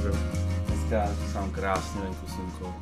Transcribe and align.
serveru. 0.00 0.16
Dneska 0.66 1.06
sám 1.32 1.50
krásně 1.50 2.00
venku 2.00 2.26
slunko. 2.26 2.74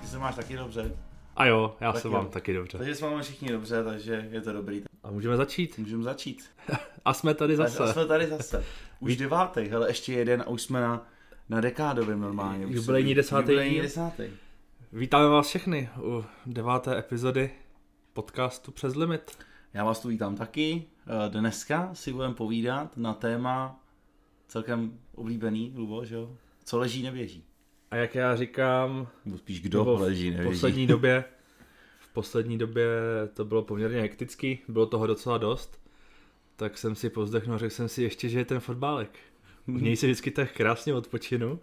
Ty 0.00 0.06
se 0.06 0.18
máš 0.18 0.34
taky 0.34 0.56
dobře. 0.56 0.96
A 1.36 1.46
jo, 1.46 1.76
já 1.80 1.92
Tak 1.92 2.02
se 2.02 2.08
jo. 2.08 2.12
mám 2.12 2.28
taky 2.28 2.52
dobře. 2.54 2.78
Takže 2.78 2.94
jsme 2.94 3.10
máme 3.10 3.22
všichni 3.22 3.48
dobře, 3.48 3.84
takže 3.84 4.28
je 4.30 4.40
to 4.40 4.52
dobrý. 4.52 4.82
A 5.02 5.10
můžeme 5.10 5.36
začít. 5.36 5.78
Můžeme 5.78 6.02
začít. 6.02 6.44
A 7.04 7.12
jsme 7.14 7.34
tady 7.34 7.54
A 7.54 7.56
zase. 7.56 7.92
jsme 7.92 8.06
tady 8.06 8.26
zase. 8.26 8.64
Už 9.00 9.16
devátý, 9.16 9.60
hele, 9.60 9.90
ještě 9.90 10.12
jeden 10.12 10.40
a 10.42 10.46
už 10.48 10.62
jsme 10.62 10.80
na, 10.80 11.06
na 11.48 11.60
dekádovém 11.60 12.20
normálně. 12.20 12.66
Už 12.66 12.74
Jubilejní 12.76 13.10
se- 13.10 13.14
desátý 13.14 13.42
Jubilejní 13.42 13.80
desátý. 13.80 14.22
Vítáme 14.92 15.28
vás 15.28 15.46
všechny 15.48 15.88
u 16.02 16.24
deváté 16.46 16.98
epizody 16.98 17.50
podcastu 18.12 18.72
Přes 18.72 18.94
limit. 18.94 19.38
Já 19.74 19.84
vás 19.84 20.00
tu 20.00 20.08
vítám 20.08 20.36
taky. 20.36 20.84
Eh, 21.06 21.28
Dneska 21.30 21.90
si 21.92 22.12
budeme 22.12 22.34
povídat 22.34 22.96
na 22.96 23.14
téma 23.14 23.80
celkem 24.52 24.98
oblíbený, 25.14 25.72
Lubo, 25.76 26.04
že 26.04 26.14
jo? 26.14 26.36
Co 26.64 26.78
leží, 26.78 27.02
neběží. 27.02 27.44
A 27.90 27.96
jak 27.96 28.14
já 28.14 28.36
říkám, 28.36 29.08
Nebo 29.24 29.38
spíš 29.38 29.60
kdo 29.60 29.78
nebo 29.78 29.94
leží, 29.94 30.30
v 30.30 30.32
neběží. 30.32 30.50
poslední 30.54 30.86
době, 30.94 31.24
v 32.00 32.12
poslední 32.12 32.58
době 32.58 32.86
to 33.34 33.44
bylo 33.44 33.62
poměrně 33.62 34.00
hektický, 34.00 34.58
bylo 34.68 34.86
toho 34.86 35.06
docela 35.06 35.38
dost, 35.38 35.80
tak 36.56 36.78
jsem 36.78 36.94
si 36.94 37.10
pozdechnul, 37.10 37.58
řekl 37.58 37.74
jsem 37.74 37.88
si 37.88 38.02
ještě, 38.02 38.28
že 38.28 38.38
je 38.38 38.44
ten 38.44 38.60
fotbálek. 38.60 39.18
U 39.66 39.72
něj 39.78 39.96
si 39.96 40.06
vždycky 40.06 40.30
tak 40.30 40.52
krásně 40.52 40.94
odpočinu. 40.94 41.60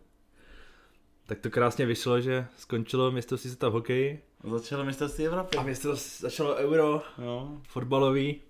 Tak 1.25 1.39
to 1.39 1.49
krásně 1.49 1.85
vyšlo, 1.85 2.21
že 2.21 2.45
skončilo 2.57 3.11
mistrovství 3.11 3.49
světa 3.49 3.69
v 3.69 3.73
hokeji 3.73 4.21
Začalo 4.43 4.85
mistrovství 4.85 5.25
Evropy. 5.25 5.57
a 5.57 5.63
město 5.63 5.95
začalo 6.19 6.55
euro 6.55 7.01
No, 7.17 7.61
fotbalový, 7.67 8.41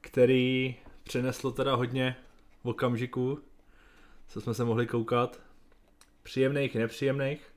který 0.00 0.76
přineslo 1.04 1.50
teda 1.50 1.74
hodně 1.74 2.16
okamžiků, 2.62 3.38
co 4.30 4.40
jsme 4.40 4.54
se 4.54 4.64
mohli 4.64 4.86
koukat. 4.86 5.40
Příjemných 6.22 6.74
i 6.74 6.78
nepříjemných, 6.78 7.54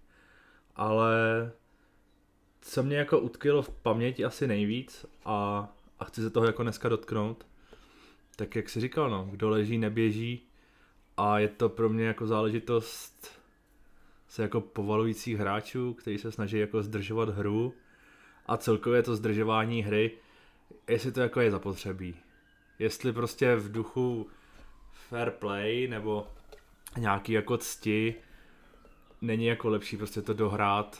ale 0.75 1.51
co 2.61 2.83
mě 2.83 2.97
jako 2.97 3.19
utkvělo 3.19 3.61
v 3.61 3.69
paměti 3.69 4.25
asi 4.25 4.47
nejvíc 4.47 5.05
a, 5.25 5.69
a 5.99 6.05
chci 6.05 6.21
se 6.21 6.29
toho 6.29 6.45
jako 6.45 6.63
dneska 6.63 6.89
dotknout, 6.89 7.45
tak 8.35 8.55
jak 8.55 8.69
si 8.69 8.81
říkal, 8.81 9.09
no, 9.09 9.27
kdo 9.31 9.49
leží, 9.49 9.77
neběží 9.77 10.47
a 11.17 11.39
je 11.39 11.47
to 11.47 11.69
pro 11.69 11.89
mě 11.89 12.05
jako 12.05 12.27
záležitost 12.27 13.39
se 14.27 14.41
jako 14.41 14.61
povalujících 14.61 15.37
hráčů, 15.37 15.93
kteří 15.93 16.17
se 16.17 16.31
snaží 16.31 16.57
jako 16.57 16.83
zdržovat 16.83 17.29
hru 17.29 17.73
a 18.45 18.57
celkově 18.57 19.03
to 19.03 19.15
zdržování 19.15 19.83
hry, 19.83 20.11
jestli 20.87 21.11
to 21.11 21.21
jako 21.21 21.41
je 21.41 21.51
zapotřebí. 21.51 22.15
Jestli 22.79 23.13
prostě 23.13 23.55
v 23.55 23.71
duchu 23.71 24.27
fair 24.91 25.31
play 25.31 25.87
nebo 25.87 26.27
nějaký 26.97 27.33
jako 27.33 27.57
cti 27.57 28.15
není 29.21 29.45
jako 29.45 29.69
lepší 29.69 29.97
prostě 29.97 30.21
to 30.21 30.33
dohrát 30.33 30.99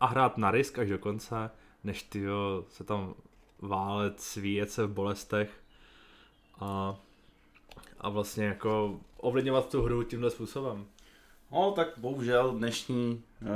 a 0.00 0.06
hrát 0.06 0.38
na 0.38 0.50
risk 0.50 0.78
až 0.78 0.88
do 0.88 0.98
konce, 0.98 1.50
než 1.84 2.02
ty 2.02 2.24
se 2.68 2.84
tam 2.84 3.14
válet, 3.58 4.20
svíjet 4.20 4.70
se 4.70 4.86
v 4.86 4.92
bolestech 4.92 5.50
a, 6.60 6.96
a 8.00 8.08
vlastně 8.08 8.44
jako 8.44 9.00
ovlivňovat 9.16 9.70
tu 9.70 9.82
hru 9.82 10.02
tímhle 10.02 10.30
způsobem. 10.30 10.86
No, 11.52 11.72
tak 11.72 11.88
bohužel 11.96 12.52
dnešní 12.52 13.22
uh, 13.42 13.48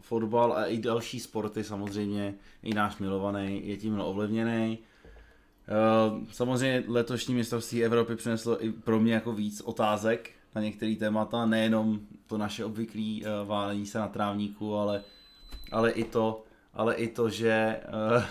fotbal 0.00 0.52
a 0.52 0.66
i 0.66 0.78
další 0.78 1.20
sporty 1.20 1.64
samozřejmě, 1.64 2.34
i 2.62 2.74
náš 2.74 2.98
milovaný, 2.98 3.68
je 3.68 3.76
tím 3.76 4.00
ovlivněný. 4.00 4.78
Uh, 6.08 6.24
samozřejmě 6.32 6.84
letošní 6.88 7.34
mistrovství 7.34 7.84
Evropy 7.84 8.16
přineslo 8.16 8.64
i 8.64 8.72
pro 8.72 9.00
mě 9.00 9.14
jako 9.14 9.32
víc 9.32 9.60
otázek 9.60 10.30
na 10.56 10.62
některé 10.62 10.96
témata, 10.96 11.46
nejenom 11.46 12.00
to 12.26 12.38
naše 12.38 12.64
obvyklé 12.64 13.20
uh, 13.20 13.48
válení 13.48 13.86
se 13.86 13.98
na 13.98 14.08
trávníku, 14.08 14.74
ale, 14.74 15.02
ale, 15.72 15.90
i 15.90 16.04
to, 16.04 16.44
ale 16.74 16.94
i 16.94 17.08
to, 17.08 17.30
že 17.30 17.80
uh, 18.16 18.24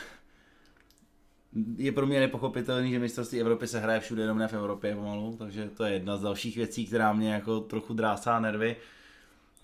je 1.77 1.91
pro 1.91 2.05
mě 2.05 2.19
nepochopitelný, 2.19 2.91
že 2.91 2.99
mistrovství 2.99 3.41
Evropy 3.41 3.67
se 3.67 3.79
hraje 3.79 3.99
všude, 3.99 4.21
jenom 4.21 4.37
ne 4.37 4.47
v 4.47 4.53
Evropě 4.53 4.95
pomalu, 4.95 5.35
takže 5.39 5.69
to 5.69 5.83
je 5.83 5.93
jedna 5.93 6.17
z 6.17 6.21
dalších 6.21 6.55
věcí, 6.55 6.85
která 6.85 7.13
mě 7.13 7.33
jako 7.33 7.59
trochu 7.59 7.93
drásá 7.93 8.39
nervy. 8.39 8.75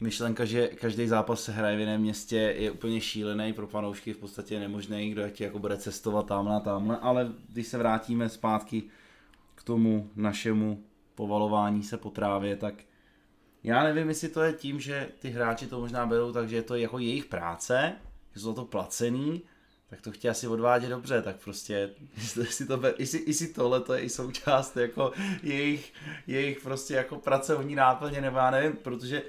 Myšlenka, 0.01 0.45
že 0.45 0.67
každý 0.67 1.07
zápas 1.07 1.43
se 1.43 1.51
hraje 1.51 1.77
v 1.77 1.79
jiném 1.79 2.01
městě 2.01 2.55
je 2.57 2.71
úplně 2.71 3.01
šílený, 3.01 3.53
pro 3.53 3.67
fanoušky 3.67 4.13
v 4.13 4.17
podstatě 4.17 4.59
nemožný, 4.59 5.09
kdo 5.09 5.29
ti 5.29 5.43
jako 5.43 5.59
bude 5.59 5.77
cestovat 5.77 6.27
tamhle 6.27 6.55
a 6.55 6.59
tamhle, 6.59 6.97
ale 6.97 7.31
když 7.49 7.67
se 7.67 7.77
vrátíme 7.77 8.29
zpátky 8.29 8.83
k 9.55 9.63
tomu 9.63 10.09
našemu 10.15 10.83
povalování 11.21 11.83
se 11.83 11.97
po 11.97 12.09
trávě, 12.09 12.55
tak 12.55 12.73
já 13.63 13.83
nevím, 13.83 14.09
jestli 14.09 14.29
to 14.29 14.41
je 14.41 14.53
tím, 14.53 14.79
že 14.79 15.09
ty 15.19 15.29
hráči 15.29 15.67
to 15.67 15.79
možná 15.79 16.05
berou, 16.05 16.31
takže 16.31 16.55
je 16.55 16.63
to 16.63 16.75
jako 16.75 16.99
jejich 16.99 17.25
práce, 17.25 17.93
že 18.33 18.41
jsou 18.41 18.53
to 18.53 18.65
placený, 18.65 19.41
tak 19.89 20.01
to 20.01 20.11
chtějí 20.11 20.29
asi 20.29 20.47
odvádět 20.47 20.89
dobře, 20.89 21.21
tak 21.21 21.35
prostě, 21.35 21.89
jestli, 22.37 22.65
to, 22.65 22.81
jestli, 22.97 23.23
jestli 23.27 23.47
tohle 23.47 23.81
to 23.81 23.93
je 23.93 24.01
i 24.01 24.09
součást 24.09 24.77
jako 24.77 25.11
jejich, 25.43 25.93
jejich 26.27 26.59
prostě 26.59 26.93
jako 26.93 27.15
pracovní 27.15 27.75
náplně, 27.75 28.21
nebo 28.21 28.37
já 28.37 28.51
nevím, 28.51 28.77
protože 28.77 29.23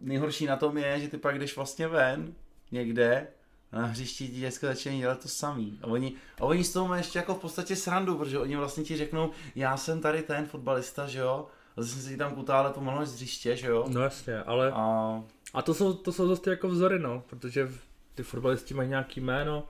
nejhorší 0.00 0.46
na 0.46 0.56
tom 0.56 0.78
je, 0.78 1.00
že 1.00 1.08
ty 1.08 1.18
pak 1.18 1.38
jdeš 1.38 1.56
vlastně 1.56 1.88
ven 1.88 2.34
někde 2.72 3.26
a 3.74 3.80
na 3.80 3.86
hřišti 3.86 4.28
ti 4.28 4.40
děcka 4.40 4.66
začínají 4.66 5.00
dělat 5.00 5.22
to 5.22 5.28
samý. 5.28 5.78
A 5.82 5.86
oni, 5.86 6.12
a 6.40 6.44
oni 6.44 6.64
z 6.64 6.72
toho 6.72 6.88
mají 6.88 7.00
ještě 7.00 7.18
jako 7.18 7.34
v 7.34 7.38
podstatě 7.40 7.76
srandu, 7.76 8.18
protože 8.18 8.38
oni 8.38 8.56
vlastně 8.56 8.84
ti 8.84 8.96
řeknou, 8.96 9.30
já 9.54 9.76
jsem 9.76 10.00
tady 10.00 10.22
ten 10.22 10.46
fotbalista, 10.46 11.06
že 11.06 11.18
jo, 11.18 11.46
a 11.76 11.82
zase 11.82 11.92
jsem 11.94 12.02
si 12.02 12.16
tam 12.16 12.34
kutále 12.34 12.70
pomalu 12.72 13.06
z 13.06 13.14
hřiště, 13.14 13.56
že 13.56 13.66
jo. 13.66 13.84
No 13.88 14.00
jasně, 14.00 14.42
ale 14.42 14.72
A 14.74 15.22
A 15.54 15.62
to 15.62 15.74
jsou, 15.74 15.92
to 15.94 16.12
jsou 16.12 16.28
zase 16.28 16.50
jako 16.50 16.68
vzory, 16.68 16.98
no, 16.98 17.22
protože 17.26 17.68
ty 18.14 18.22
fotbalisti 18.22 18.74
mají 18.74 18.88
nějaký 18.88 19.20
jméno 19.20 19.68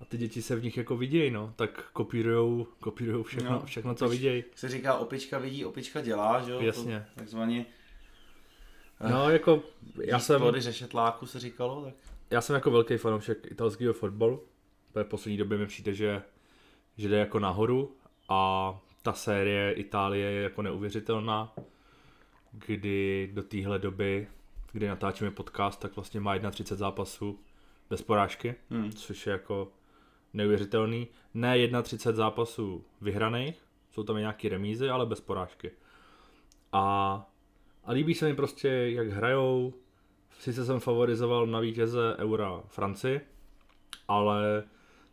a 0.00 0.04
ty 0.04 0.18
děti 0.18 0.42
se 0.42 0.56
v 0.56 0.62
nich 0.64 0.76
jako 0.76 0.96
vidějí, 0.96 1.30
no, 1.30 1.52
tak 1.56 1.84
kopírujou, 1.92 2.66
kopírujou 2.80 3.22
všechno, 3.22 3.50
No. 3.50 3.56
no. 3.60 3.66
všechno, 3.66 3.94
co 3.94 4.08
vidějí. 4.08 4.44
se 4.54 4.68
říká, 4.68 4.94
opička 4.94 5.38
vidí, 5.38 5.64
opička 5.64 6.00
dělá, 6.00 6.40
že 6.42 6.52
jo. 6.52 6.60
Jasně. 6.60 7.06
To, 7.14 7.20
takzvaně 7.20 7.66
No, 9.10 9.30
jako, 9.30 9.62
já 10.04 10.18
jsem, 10.18 10.40
plody 10.40 10.60
ze 10.60 10.72
šetláku 10.72 11.26
se 11.26 11.40
říkalo, 11.40 11.84
tak 11.84 11.94
já 12.30 12.40
jsem 12.40 12.54
jako 12.54 12.70
velký 12.70 12.96
fanoušek 12.96 13.50
italského 13.50 13.92
fotbalu, 13.92 14.42
v 14.94 15.04
poslední 15.04 15.36
době 15.36 15.58
mi 15.58 15.66
přijde, 15.66 15.94
že, 15.94 16.22
že 16.96 17.08
jde 17.08 17.16
jako 17.16 17.38
nahoru 17.38 17.96
a 18.28 18.72
ta 19.02 19.12
série 19.12 19.72
Itálie 19.72 20.30
je 20.30 20.42
jako 20.42 20.62
neuvěřitelná, 20.62 21.54
kdy 22.52 23.30
do 23.32 23.42
téhle 23.42 23.78
doby, 23.78 24.28
kdy 24.72 24.88
natáčíme 24.88 25.30
podcast, 25.30 25.80
tak 25.80 25.96
vlastně 25.96 26.20
má 26.20 26.38
31 26.50 26.76
zápasů 26.76 27.40
bez 27.90 28.02
porážky. 28.02 28.54
hm. 28.70 28.90
což 28.92 29.26
je 29.26 29.30
jako 29.30 29.72
neuvěřitelný. 30.34 31.08
Ne 31.34 31.82
31 31.82 32.16
zápasů 32.16 32.84
vyhraných, 33.00 33.62
jsou 33.90 34.02
tam 34.02 34.16
i 34.16 34.20
nějaké 34.20 34.48
remízy, 34.48 34.88
ale 34.88 35.06
bez 35.06 35.20
porážky. 35.20 35.70
A, 36.72 37.26
a 37.84 37.92
líbí 37.92 38.14
se 38.14 38.28
mi 38.28 38.34
prostě, 38.34 38.68
jak 38.68 39.08
hrajou. 39.08 39.74
Sice 40.38 40.64
jsem 40.64 40.80
favorizoval 40.80 41.46
na 41.46 41.60
vítěze 41.60 42.16
Eura 42.18 42.62
Francii, 42.68 43.20
ale 44.08 44.64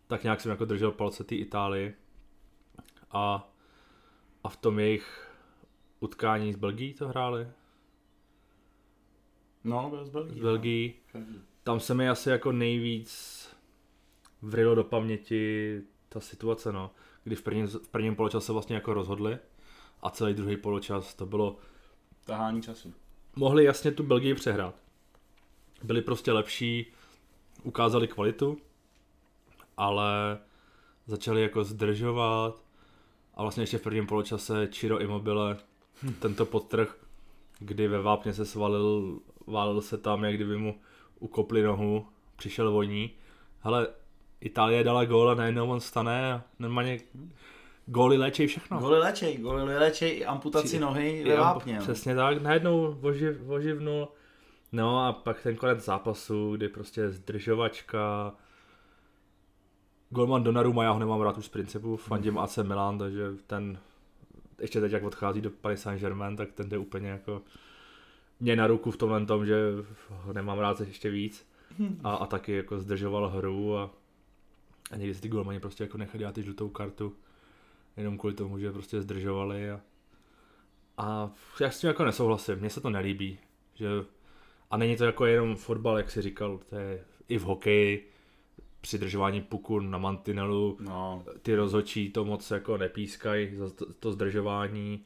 tak 0.07 0.23
nějak 0.23 0.41
jsem 0.41 0.51
jako 0.51 0.65
držel 0.65 0.91
palce 0.91 1.23
té 1.23 1.35
Itálii. 1.35 1.93
A, 3.11 3.51
a 4.43 4.49
v 4.49 4.57
tom 4.57 4.79
jejich 4.79 5.29
utkání 5.99 6.53
s 6.53 6.55
Belgií 6.55 6.93
to 6.93 7.07
hráli. 7.07 7.47
No, 9.63 9.89
byl 9.89 10.05
z 10.05 10.09
Belgii. 10.09 10.39
S 10.39 10.43
Belgií. 10.43 10.93
no. 11.13 11.21
tam 11.63 11.79
se 11.79 11.93
mi 11.93 12.09
asi 12.09 12.29
jako 12.29 12.51
nejvíc 12.51 13.43
vrylo 14.41 14.75
do 14.75 14.83
paměti 14.83 15.81
ta 16.09 16.19
situace, 16.19 16.71
no. 16.71 16.91
Kdy 17.23 17.35
v 17.35 17.41
prvním, 17.41 17.67
v 17.67 17.89
prvním 17.89 18.15
poločase 18.15 18.51
vlastně 18.51 18.75
jako 18.75 18.93
rozhodli 18.93 19.37
a 20.01 20.09
celý 20.09 20.33
druhý 20.33 20.57
poločas 20.57 21.13
to 21.13 21.25
bylo, 21.25 21.57
Tahání 22.23 22.61
času. 22.61 22.93
mohli 23.35 23.63
jasně 23.63 23.91
tu 23.91 24.03
Belgii 24.03 24.33
přehrát. 24.33 24.82
Byli 25.83 26.01
prostě 26.01 26.31
lepší, 26.31 26.85
ukázali 27.63 28.07
kvalitu, 28.07 28.57
ale 29.77 30.37
začali 31.05 31.41
jako 31.41 31.63
zdržovat 31.63 32.63
a 33.35 33.41
vlastně 33.41 33.63
ještě 33.63 33.77
v 33.77 33.81
prvním 33.81 34.07
poločase 34.07 34.67
Chiro 34.71 34.99
Immobile 34.99 35.57
tento 36.19 36.45
podtrh, 36.45 36.97
kdy 37.59 37.87
ve 37.87 38.01
vápně 38.01 38.33
se 38.33 38.45
svalil, 38.45 39.19
válil 39.47 39.81
se 39.81 39.97
tam, 39.97 40.23
jak 40.23 40.35
kdyby 40.35 40.57
mu 40.57 40.79
ukopli 41.19 41.63
nohu, 41.63 42.07
přišel 42.35 42.71
voní. 42.71 43.11
Hele, 43.59 43.87
Itálie 44.41 44.83
dala 44.83 45.05
gól 45.05 45.29
a 45.29 45.35
najednou 45.35 45.69
on 45.69 45.79
stane 45.79 46.33
a 46.33 46.43
normálně 46.59 46.99
góly 47.85 48.17
léčej 48.17 48.47
všechno. 48.47 48.79
Goly 48.79 48.99
léčej, 48.99 49.37
goly 49.37 49.77
léčej 49.77 50.17
i 50.17 50.25
amputaci 50.25 50.79
nohy 50.79 51.23
ve 51.27 51.37
vápně. 51.37 51.75
no. 51.75 51.81
Přesně 51.81 52.15
tak, 52.15 52.41
najednou 52.41 52.97
oživ, 53.01 53.37
oživnul. 53.47 54.07
No 54.73 55.05
a 55.05 55.13
pak 55.13 55.41
ten 55.41 55.55
konec 55.55 55.85
zápasu, 55.85 56.55
kdy 56.55 56.69
prostě 56.69 57.09
zdržovačka, 57.09 58.33
Golman 60.09 60.43
Donnarumma, 60.43 60.83
já 60.83 60.91
ho 60.91 60.99
nemám 60.99 61.21
rád 61.21 61.37
už 61.37 61.45
z 61.45 61.49
principu, 61.49 61.97
fandím 61.97 62.37
AC 62.37 62.57
Milan, 62.57 62.97
takže 62.97 63.31
ten, 63.47 63.79
ještě 64.61 64.81
teď 64.81 64.91
jak 64.91 65.03
odchází 65.03 65.41
do 65.41 65.49
Paris 65.49 65.81
Saint-Germain, 65.81 66.37
tak 66.37 66.51
ten 66.51 66.69
jde 66.69 66.77
úplně 66.77 67.09
jako 67.09 67.41
mě 68.39 68.55
na 68.55 68.67
ruku 68.67 68.91
v 68.91 68.97
tomhle 68.97 69.25
tom, 69.25 69.45
že 69.45 69.55
ho 70.09 70.33
nemám 70.33 70.59
rád 70.59 70.79
ještě 70.79 71.09
víc. 71.09 71.47
A, 72.03 72.15
a 72.15 72.25
taky 72.25 72.51
jako 72.51 72.79
zdržoval 72.79 73.29
hru 73.29 73.77
a, 73.77 73.89
a 74.91 74.95
někdy 74.95 75.15
si 75.15 75.21
ty 75.21 75.29
golmani 75.29 75.59
prostě 75.59 75.83
jako 75.83 75.97
nechali 75.97 76.25
ty 76.33 76.43
žlutou 76.43 76.69
kartu 76.69 77.15
jenom 77.97 78.17
kvůli 78.17 78.33
tomu, 78.33 78.59
že 78.59 78.71
prostě 78.71 79.01
zdržovali 79.01 79.71
a, 79.71 79.81
a 80.97 81.31
já 81.59 81.71
s 81.71 81.79
tím 81.79 81.87
jako 81.87 82.05
nesouhlasím, 82.05 82.55
mně 82.55 82.69
se 82.69 82.81
to 82.81 82.89
nelíbí, 82.89 83.39
že 83.75 83.87
a 84.73 84.77
není 84.77 84.95
to 84.97 85.05
jako 85.05 85.25
jenom 85.25 85.55
fotbal, 85.55 85.97
jak 85.97 86.11
si 86.11 86.21
říkal, 86.21 86.59
to 86.69 86.75
je 86.75 87.03
i 87.27 87.37
v 87.37 87.41
hokeji, 87.41 88.09
přidržování 88.81 89.41
puku 89.41 89.79
na 89.79 89.97
mantinelu, 89.97 90.77
No, 90.79 91.23
ty 91.41 91.55
rozhočí 91.55 92.09
to 92.09 92.25
moc 92.25 92.51
jako 92.51 92.77
nepískají 92.77 93.55
za 93.55 93.69
to, 93.69 93.93
to 93.93 94.11
zdržování, 94.11 95.05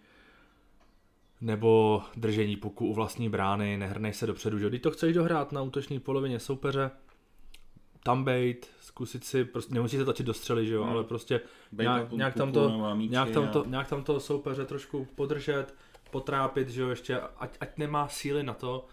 nebo 1.42 2.02
držení 2.16 2.56
puku 2.56 2.88
u 2.88 2.94
vlastní 2.94 3.30
brány, 3.30 3.78
nehrnej 3.78 4.14
se 4.14 4.28
dopředu, 4.28 4.60
že 4.60 4.70
když 4.70 4.82
to 4.82 4.92
chceš 4.92 5.14
dohrát 5.14 5.52
na 5.52 5.62
útoční 5.62 6.00
polovině 6.00 6.40
soupeře, 6.40 6.92
tam 8.04 8.24
bejt, 8.24 8.70
zkusit 8.82 9.24
si, 9.24 9.46
prostě 9.46 9.74
nemusíte 9.74 10.04
tlačit 10.04 10.26
do 10.26 10.34
střely, 10.34 10.68
že 10.68 10.74
jo, 10.74 10.84
Hmm. 10.84 10.92
ale 10.92 11.04
prostě 11.04 11.42
nějak, 11.72 12.12
nějak, 12.12 12.34
tam 12.34 12.52
to, 12.52 12.96
míči 12.96 13.12
nějak, 13.12 13.30
tam 13.30 13.48
to, 13.48 13.66
nějak 13.68 13.88
tam 13.88 14.04
to 14.04 14.20
soupeře 14.20 14.66
trošku 14.66 15.08
podržet, 15.16 15.76
potrápit, 16.12 16.70
že 16.70 16.82
jo, 16.82 16.90
ještě, 16.90 17.20
ať, 17.38 17.58
ať 17.60 17.78
nemá 17.78 18.08
síly 18.08 18.44
na 18.44 18.54
to, 18.54 18.86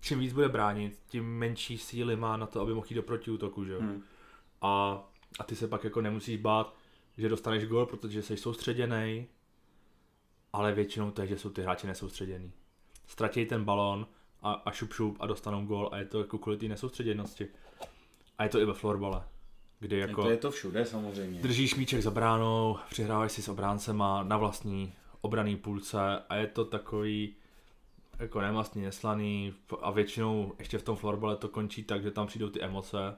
čím 0.00 0.18
víc 0.18 0.32
bude 0.32 0.48
bránit, 0.48 0.98
tím 1.06 1.24
menší 1.24 1.78
síly 1.78 2.16
má 2.16 2.36
na 2.36 2.46
to, 2.46 2.60
aby 2.60 2.74
mohl 2.74 2.86
jít 2.90 2.96
do 2.96 3.02
protiútoku, 3.02 3.64
že 3.64 3.72
jo. 3.72 3.80
Hm. 3.82 4.02
A, 4.62 5.04
a 5.38 5.44
ty 5.44 5.56
se 5.56 5.68
pak 5.68 5.84
jako 5.84 6.00
nemusíš 6.00 6.36
bát, 6.36 6.76
že 7.18 7.28
dostaneš 7.28 7.64
gol, 7.64 7.86
protože 7.86 8.22
jsi 8.22 8.36
soustředěný, 8.36 9.26
ale 10.52 10.72
většinou 10.72 11.10
to 11.10 11.22
je, 11.22 11.28
že 11.28 11.38
jsou 11.38 11.50
ty 11.50 11.62
hráči 11.62 11.86
nesoustředění. 11.86 12.52
Ztratí 13.06 13.46
ten 13.46 13.64
balón 13.64 14.06
a, 14.42 14.52
a 14.52 14.70
šup 14.70 14.92
šup 14.92 15.16
a 15.20 15.26
dostanou 15.26 15.66
gol 15.66 15.88
a 15.92 15.98
je 15.98 16.04
to 16.04 16.18
jako 16.18 16.38
kvůli 16.38 16.56
té 16.56 16.68
nesoustředěnosti. 16.68 17.48
A 18.38 18.44
je 18.44 18.48
to 18.50 18.60
i 18.60 18.64
ve 18.64 18.74
florbale, 18.74 19.24
kdy 19.80 19.98
Jako... 19.98 20.10
jako 20.10 20.22
To 20.22 20.30
je 20.30 20.36
to 20.36 20.50
všude 20.50 20.84
samozřejmě. 20.84 21.40
držíš 21.40 21.74
míček 21.74 22.02
za 22.02 22.10
bránou, 22.10 22.78
přihráváš 22.90 23.32
si 23.32 23.42
s 23.42 23.48
obráncema 23.48 24.22
na 24.22 24.36
vlastní 24.36 24.94
obraný 25.20 25.56
půlce 25.56 25.98
a 26.28 26.36
je 26.36 26.46
to 26.46 26.64
takový 26.64 27.36
jako 28.18 28.40
nemastný, 28.40 28.82
neslaný 28.82 29.54
a 29.80 29.90
většinou 29.90 30.52
ještě 30.58 30.78
v 30.78 30.82
tom 30.82 30.96
florbale 30.96 31.36
to 31.36 31.48
končí 31.48 31.84
tak, 31.84 32.02
že 32.02 32.10
tam 32.10 32.26
přijdou 32.26 32.48
ty 32.48 32.62
emoce 32.62 33.16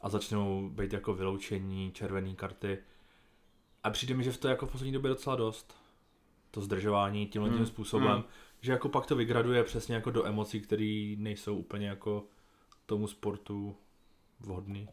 a 0.00 0.08
začnou 0.08 0.68
být 0.68 0.92
jako 0.92 1.14
vyloučení, 1.14 1.92
červené 1.92 2.34
karty. 2.34 2.78
A 3.84 3.90
přijde 3.90 4.14
mi, 4.14 4.24
že 4.24 4.32
v 4.32 4.36
to 4.36 4.48
je 4.48 4.50
jako 4.50 4.66
v 4.66 4.72
poslední 4.72 4.92
době 4.92 5.08
docela 5.08 5.36
dost. 5.36 5.74
To 6.50 6.60
zdržování 6.60 7.26
tímhle 7.26 7.50
tím 7.50 7.56
Hmm, 7.56 7.66
způsobem, 7.66 8.12
hmm. 8.12 8.24
že 8.60 8.72
jako 8.72 8.88
pak 8.88 9.06
to 9.06 9.16
vygraduje 9.16 9.64
přesně 9.64 9.94
jako 9.94 10.10
do 10.10 10.26
emocí, 10.26 10.60
které 10.60 11.14
nejsou 11.18 11.56
úplně 11.56 11.88
jako 11.88 12.26
tomu 12.86 13.06
sportu 13.06 13.76
vhodný. 14.40 14.88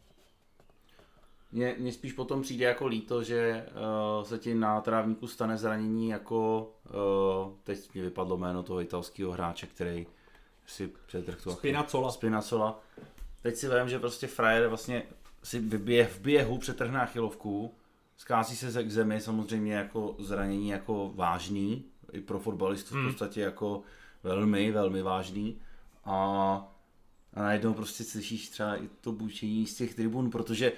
Mně, 1.56 1.74
mně 1.78 1.92
spíš 1.92 2.12
potom 2.12 2.42
přijde 2.42 2.64
jako 2.64 2.86
líto, 2.86 3.22
že 3.22 3.66
uh, 4.18 4.24
se 4.24 4.38
ti 4.38 4.54
na 4.54 4.80
trávníku 4.80 5.26
stane 5.26 5.56
zranění 5.56 6.08
jako, 6.08 6.70
uh, 7.46 7.52
teď 7.64 7.94
mi 7.94 8.02
vypadlo 8.02 8.36
jméno 8.36 8.62
toho 8.62 8.80
italského 8.80 9.32
hráče, 9.32 9.66
který 9.66 10.06
si 10.66 10.92
přetrh 11.06 11.42
tu 11.42 11.50
Spinazzola. 11.50 12.12
Spinacola. 12.12 12.80
Teď 13.42 13.56
si 13.56 13.68
vím, 13.68 13.88
že 13.88 13.98
prostě 13.98 14.26
frajer 14.26 14.68
vlastně 14.68 15.02
si 15.42 15.58
vybije 15.58 16.06
v 16.06 16.20
běhu, 16.20 16.58
přetrhne 16.58 17.00
achilovku, 17.00 17.74
skází 18.16 18.56
se 18.56 18.84
k 18.84 18.90
zemi, 18.90 19.20
samozřejmě 19.20 19.74
jako 19.74 20.16
zranění 20.18 20.68
jako 20.68 21.12
vážný, 21.14 21.84
i 22.12 22.20
pro 22.20 22.38
fotbalistu 22.38 22.94
v 22.94 22.98
Hmm. 22.98 23.06
podstatě 23.08 23.40
jako 23.40 23.82
velmi, 24.22 24.70
velmi 24.70 25.02
vážný. 25.02 25.60
A, 26.04 26.14
a 27.34 27.42
najednou 27.42 27.74
prostě 27.74 28.04
slyšíš 28.04 28.48
třeba 28.48 28.76
i 28.76 28.88
to 29.00 29.12
bučení 29.12 29.66
z 29.66 29.74
těch 29.76 29.94
tribun, 29.94 30.30
protože 30.30 30.72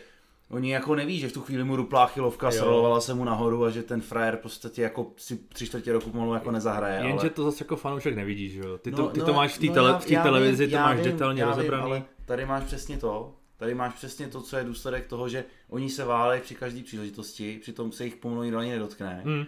oni 0.51 0.73
jako 0.73 0.95
neví, 0.95 1.19
že 1.19 1.29
v 1.29 1.33
tu 1.33 1.41
chvíli 1.41 1.65
mu 1.65 1.77
ruplá 1.77 2.05
achilovka, 2.05 2.47
Jo. 2.47 2.53
srolovala 2.53 3.01
se 3.01 3.15
mu 3.15 3.25
nahoru 3.25 3.65
a 3.65 3.71
že 3.71 3.83
ten 3.83 4.01
frajer 4.01 4.37
v 4.37 4.41
podstatě 4.41 4.83
jako 4.83 5.13
si 5.17 5.37
tři 5.37 5.67
čtvrtě 5.67 5.93
roku 5.93 6.11
pomalu 6.11 6.35
jako 6.35 6.51
nezahraje. 6.51 6.95
Jenže 7.07 7.21
ale... 7.21 7.31
to 7.31 7.45
zase 7.45 7.65
jako 7.65 7.77
fanoušek 7.77 8.17
nevidíš, 8.17 8.53
že 8.53 8.61
jo? 8.61 8.79
Ty 8.79 8.91
to, 8.93 9.03
No, 9.03 9.09
ty 9.09 9.21
no, 9.21 9.27
to 9.27 9.33
máš 9.33 9.55
v 9.55 9.59
té 9.61 9.67
no 9.67 9.75
tele, 9.75 9.91
já- 9.91 9.99
v 9.99 10.11
já 10.11 10.23
televizi, 10.23 10.65
vím, 10.65 10.71
to 10.71 10.77
já 10.77 10.83
máš 10.87 10.97
vím, 10.97 11.05
detailně 11.05 11.43
já 11.43 11.49
vím, 11.49 11.57
rozebraný. 11.57 11.85
ale 11.85 12.03
tady 12.25 12.47
máš 12.47 12.65
přesně 12.65 12.99
to, 12.99 13.35
tady 13.57 13.75
máš 13.75 13.95
přesně 13.95 14.29
to, 14.29 14.43
co 14.43 14.57
je 14.57 14.65
důsledek 14.65 15.07
toho, 15.07 15.29
že 15.29 15.45
oni 15.69 15.91
se 15.91 16.05
válejí 16.05 16.41
při 16.41 16.55
každé 16.55 16.83
příležitosti, 16.83 17.59
přitom 17.63 17.93
se 17.93 18.05
jich 18.05 18.17
pomalu 18.17 18.43
nikdo 18.43 18.59
ani 18.59 18.71
nedotkne. 18.71 19.23
Hmm. 19.25 19.45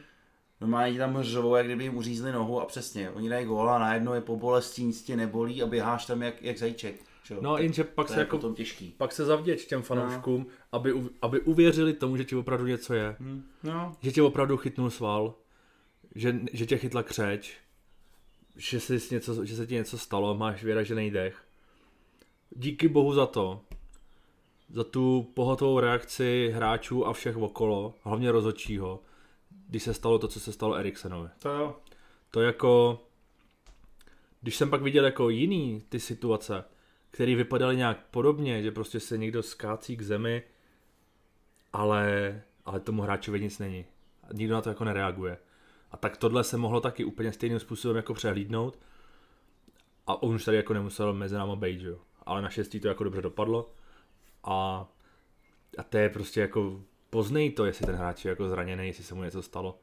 Normálně 0.60 0.98
tam 0.98 1.14
hřovou, 1.14 1.54
jak 1.56 1.66
kdyby 1.66 1.84
jim 1.84 1.96
uřízli 1.96 2.32
nohu 2.32 2.60
a 2.60 2.64
přesně, 2.66 3.10
oni 3.10 3.28
dají 3.28 3.46
gól 3.46 3.70
a 3.70 3.78
najednou 3.78 4.12
je 4.14 4.20
po 4.20 4.36
bolesti, 4.36 4.84
nic 4.84 5.02
tě 5.02 5.16
nebolí 5.16 5.62
a 5.62 5.66
běháš 5.66 6.06
tam 6.06 6.22
jak, 6.22 6.42
jak 6.42 6.58
zajíček. 6.58 6.94
Jo? 7.30 7.38
No 7.40 7.58
jenže 7.58 7.84
pak 7.84 8.06
to 8.06 8.12
se 8.12 8.20
jako, 8.20 8.36
potom 8.36 8.54
těžký. 8.54 8.94
pak 8.96 9.12
se 9.12 9.24
zavděč 9.24 9.64
těm 9.64 9.82
fanouškům, 9.82 10.46
aby, 10.72 10.92
u- 10.92 11.10
aby 11.22 11.40
uvěřili 11.40 11.92
tomu, 11.92 12.16
že 12.16 12.24
ti 12.24 12.36
opravdu 12.36 12.66
něco 12.66 12.94
je. 12.94 13.16
Hm. 13.20 13.42
No, 13.62 13.96
Že 14.02 14.12
tě 14.12 14.22
opravdu 14.22 14.56
chytnul 14.56 14.90
sval, 14.90 15.34
že, 16.14 16.40
že 16.52 16.66
tě 16.66 16.78
chytla 16.78 17.02
křeč, 17.02 17.56
že, 18.56 18.80
jsi 18.80 18.98
něco, 19.14 19.44
že 19.44 19.56
se 19.56 19.66
ti 19.66 19.74
něco 19.74 19.98
stalo, 19.98 20.34
máš 20.34 20.64
vyražený 20.64 21.10
dech. 21.10 21.44
Díky 22.50 22.88
bohu 22.88 23.14
za 23.14 23.26
to. 23.26 23.60
Za 24.72 24.84
tu 24.84 25.30
pohotovou 25.34 25.80
reakci 25.80 26.50
hráčů 26.54 27.06
a 27.06 27.12
všech 27.12 27.36
okolo, 27.36 27.94
hlavně 28.02 28.32
rozhodčího, 28.32 29.00
když 29.68 29.82
se 29.82 29.94
stalo 29.94 30.18
to, 30.18 30.28
co 30.28 30.40
se 30.40 30.52
stalo 30.52 30.74
Eriksenovi. 30.74 31.28
to 31.38 31.48
jo. 31.48 31.76
To 32.30 32.40
jako, 32.40 33.00
když 34.40 34.56
jsem 34.56 34.70
pak 34.70 34.82
viděl 34.82 35.04
jako 35.04 35.28
jiný 35.30 35.82
ty 35.88 36.00
situace, 36.00 36.64
které 37.10 37.34
vypadaly 37.34 37.76
nějak 37.76 38.06
podobně, 38.10 38.62
že 38.62 38.70
prostě 38.70 39.00
se 39.00 39.18
někdo 39.18 39.42
skácí 39.42 39.96
k 39.96 40.02
zemi, 40.02 40.42
ale, 41.72 42.42
ale 42.64 42.80
tomu 42.80 43.02
hráčovi 43.02 43.40
nic 43.40 43.58
není. 43.58 43.84
Nikdo 44.32 44.54
na 44.54 44.60
to 44.60 44.68
jako 44.68 44.84
nereaguje. 44.84 45.38
A 45.90 45.96
tak 45.96 46.16
tohle 46.16 46.44
se 46.44 46.56
mohlo 46.56 46.80
taky 46.80 47.04
úplně 47.04 47.32
stejným 47.32 47.58
způsobem 47.58 47.96
jako 47.96 48.14
přehlídnout 48.14 48.78
a 50.06 50.22
on 50.22 50.34
už 50.34 50.44
tady 50.44 50.56
jako 50.56 50.74
nemusel 50.74 51.12
mezi 51.12 51.34
náma 51.34 51.56
být, 51.56 51.80
jo. 51.80 51.98
Ale 52.22 52.42
naštěstí 52.42 52.80
to 52.80 52.88
jako 52.88 53.04
dobře 53.04 53.22
dopadlo 53.22 53.70
a, 54.44 54.88
a 55.78 55.82
to 55.82 55.98
je 55.98 56.08
prostě 56.08 56.40
jako 56.40 56.80
poznej 57.10 57.50
to, 57.50 57.64
jestli 57.64 57.86
ten 57.86 57.94
hráč 57.94 58.24
je 58.24 58.28
jako 58.28 58.48
zraněný, 58.48 58.86
jestli 58.86 59.04
se 59.04 59.14
mu 59.14 59.22
něco 59.22 59.42
stalo. 59.42 59.78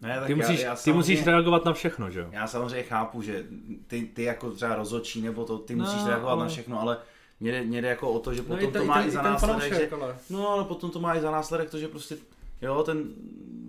Ne, 0.00 0.18
tak 0.18 0.26
Ty 0.26 0.34
musíš, 0.34 0.60
já, 0.60 0.66
já 0.70 0.76
ty 0.76 0.92
musíš 0.92 1.26
reagovat 1.26 1.64
na 1.64 1.72
všechno, 1.72 2.10
že 2.10 2.20
jo. 2.20 2.26
Já 2.32 2.46
samozřejmě 2.46 2.82
chápu, 2.82 3.22
že 3.22 3.44
ty, 3.86 4.02
ty 4.14 4.22
jako 4.22 4.50
třeba 4.50 4.74
rozhodčí 4.76 5.22
nebo 5.22 5.44
to, 5.44 5.58
ty 5.58 5.74
musíš 5.74 6.00
No, 6.02 6.08
reagovat 6.08 6.32
ale- 6.32 6.42
na 6.44 6.48
všechno, 6.48 6.80
ale 6.80 6.98
mě 7.40 7.52
jde, 7.52 7.62
mě 7.62 7.82
jde 7.82 7.88
jako 7.88 8.10
o 8.10 8.18
to, 8.18 8.34
že 8.34 8.42
No 8.48 8.56
potom 8.56 8.72
to 8.72 8.84
má 8.84 9.04
i 9.04 9.10
za 9.10 9.22
následek, 9.22 9.74
že, 9.74 9.88
ale... 9.90 10.16
no 10.30 10.48
ale 10.48 10.64
potom 10.64 10.90
to 10.90 11.00
má 11.00 11.16
i 11.16 11.20
za 11.20 11.30
následek 11.30 11.70
to, 11.70 11.78
že 11.78 11.88
prostě, 11.88 12.16
jo, 12.62 12.82
ten 12.82 13.04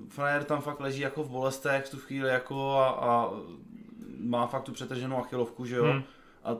frajer 0.09 0.43
tam 0.43 0.61
fakt 0.61 0.79
leží 0.79 1.01
jako 1.01 1.23
v 1.23 1.29
bolestech 1.29 1.85
v 1.85 1.89
tu 1.91 1.97
chvíli 1.97 2.29
jako 2.29 2.71
a, 2.77 2.89
a 2.89 3.29
má 4.19 4.47
fakt 4.47 4.63
tu 4.63 4.71
přetrženou 4.71 5.17
achilovku, 5.17 5.65
že 5.65 5.75
jo, 5.75 5.83
Hmm. 5.85 6.03
a 6.43 6.55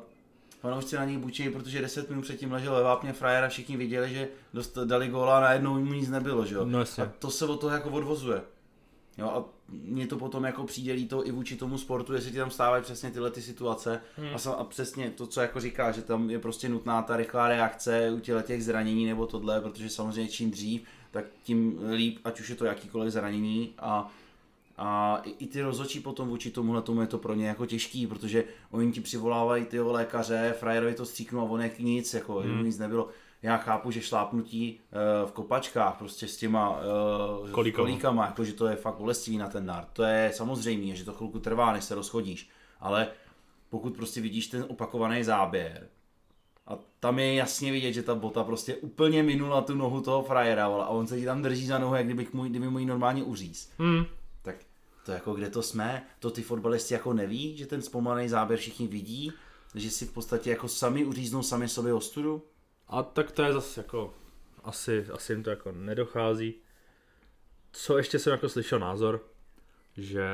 fanoušci 0.60 0.96
na 0.96 1.06
něj 1.06 1.18
bučí, 1.18 1.50
protože 1.50 1.82
10 1.82 2.10
minut 2.10 2.22
předtím 2.22 2.52
ležel 2.52 2.76
ve 2.76 2.84
vápně 2.84 3.14
frajer 3.14 3.44
a 3.44 3.48
všichni 3.50 3.78
viděli, 3.78 4.10
že 4.14 4.28
dost, 4.54 4.78
dali 4.86 5.08
góla 5.08 5.38
a 5.38 5.42
najednou 5.42 5.74
mu 5.80 5.94
nic 5.94 6.10
nebylo, 6.10 6.46
že 6.46 6.56
jo. 6.56 6.66
No. 6.66 6.80
A 6.80 7.06
to 7.20 7.32
se 7.32 7.46
od 7.46 7.60
toho 7.60 7.74
jako 7.74 7.90
odvozuje. 7.90 8.42
Jo, 9.18 9.28
a 9.28 9.46
mně 9.70 10.08
to 10.08 10.18
potom 10.18 10.44
jako 10.44 10.64
přijde 10.64 10.94
líto 10.94 11.28
i 11.28 11.32
vůči 11.32 11.56
tomu 11.56 11.78
sportu, 11.78 12.14
jestli 12.14 12.32
ti 12.32 12.38
tam 12.38 12.52
stávají 12.52 12.84
přesně 12.84 13.12
tyhle 13.12 13.32
ty 13.32 13.42
situace 13.42 14.02
Hmm. 14.18 14.36
a, 14.36 14.38
sa, 14.38 14.52
a 14.52 14.64
přesně 14.64 15.10
to, 15.10 15.28
co 15.28 15.42
jako 15.42 15.60
říká, 15.60 15.92
že 15.92 16.02
tam 16.02 16.30
je 16.30 16.40
prostě 16.40 16.70
nutná 16.70 17.02
ta 17.02 17.18
rychlá 17.18 17.48
reakce 17.48 18.12
u 18.12 18.20
těch 18.20 18.64
zranění 18.64 19.06
nebo 19.06 19.28
tohle, 19.28 19.62
protože 19.62 19.90
samozřejmě 19.90 20.32
čím 20.32 20.52
dřív, 20.52 20.82
tak 21.12 21.26
tím 21.44 21.80
líp, 21.92 22.20
ať 22.24 22.40
už 22.40 22.50
je 22.50 22.56
to 22.56 22.66
jakýkoliv 22.66 23.14
zranění 23.14 23.74
a 23.80 24.12
a 24.78 25.22
i, 25.24 25.30
i 25.30 25.48
ty 25.48 25.62
rozhodčí 25.62 26.00
potom 26.00 26.30
vůči 26.30 26.52
tomuhle 26.52 26.82
tomu 26.82 27.02
je 27.02 27.08
to 27.08 27.18
pro 27.18 27.34
ně 27.34 27.48
jako 27.48 27.66
těžký, 27.66 28.08
protože 28.08 28.44
oni 28.72 28.92
ti 28.92 29.02
přivolávají 29.02 29.66
ty 29.66 29.80
lékaře, 29.80 30.56
frajerovi 30.60 30.94
to 30.94 31.06
stříknou 31.06 31.40
a 31.40 31.44
on 31.52 31.62
jak 31.62 31.80
nic, 31.80 32.14
jako 32.14 32.36
hmm. 32.36 32.64
nic 32.64 32.78
nebylo. 32.78 33.10
Já 33.44 33.58
chápu, 33.58 33.92
že 33.92 34.02
šlápnutí 34.02 34.80
uh, 35.24 35.30
v 35.30 35.32
kopačkách 35.32 35.98
prostě 35.98 36.28
s 36.28 36.38
těma 36.38 36.70
uh, 36.70 37.50
Kolíkama. 37.52 37.84
kolíkama, 37.84 38.26
jako, 38.26 38.44
že 38.44 38.54
to 38.54 38.68
je 38.68 38.76
fakt 38.76 38.96
bolestivý 38.98 39.38
na 39.38 39.50
ten 39.50 39.66
dart. 39.66 39.88
To 39.94 40.04
je 40.04 40.32
samozřejmě, 40.34 40.96
že 40.96 41.06
to 41.06 41.14
chvilku 41.14 41.40
trvá, 41.40 41.74
než 41.74 41.84
se 41.84 41.96
rozchodíš. 41.96 42.50
Ale 42.80 43.08
pokud 43.70 43.96
prostě 43.96 44.22
vidíš 44.22 44.48
ten 44.48 44.66
opakovaný 44.68 45.24
záběr, 45.24 45.88
a 46.68 46.78
tam 47.00 47.20
je 47.20 47.34
jasně 47.34 47.72
vidět, 47.72 47.94
že 47.94 48.04
ta 48.04 48.16
bota 48.16 48.44
prostě 48.44 48.76
úplně 48.76 49.24
minula 49.24 49.62
tu 49.62 49.76
nohu 49.76 50.02
toho 50.02 50.24
frajera, 50.24 50.66
a 50.66 50.88
on 50.88 51.08
se 51.08 51.20
ti 51.20 51.26
tam 51.26 51.42
drží 51.42 51.68
za 51.68 51.78
nohu, 51.78 51.96
jak 51.96 52.06
kdybych 52.06 52.34
mu, 52.34 52.44
kdyby 52.44 52.70
mu 52.70 52.80
ji 52.80 52.86
normálně 52.86 53.24
uříz. 53.24 53.72
Hmm. 53.78 54.06
Tak 54.42 54.56
to 55.06 55.12
jako 55.12 55.34
kde 55.34 55.50
to 55.50 55.62
jsme, 55.62 56.06
to 56.20 56.32
ty 56.32 56.42
fotbalisti 56.42 56.94
jako 56.94 57.14
neví, 57.14 57.58
že 57.58 57.66
ten 57.66 57.82
zpomalený 57.82 58.30
záběr 58.30 58.60
všichni 58.60 58.88
vidí, 58.88 59.32
že 59.76 59.92
si 59.92 60.06
v 60.06 60.12
podstatě 60.12 60.50
jako 60.50 60.68
sami 60.68 61.06
uříznou 61.06 61.44
sami 61.44 61.68
sobě 61.68 61.94
ostudu. 61.94 62.42
A 62.94 63.04
tak 63.04 63.32
to 63.32 63.44
je 63.44 63.54
zase 63.54 63.80
jako, 63.80 64.14
asi, 64.64 65.06
asi 65.12 65.34
jim 65.34 65.44
to 65.44 65.50
jako 65.50 65.72
nedochází. 65.72 66.56
Co 67.72 67.98
ještě 67.98 68.20
jsem 68.20 68.32
jako 68.32 68.50
slyšel 68.50 68.80
názor, 68.80 69.24
že 69.98 70.26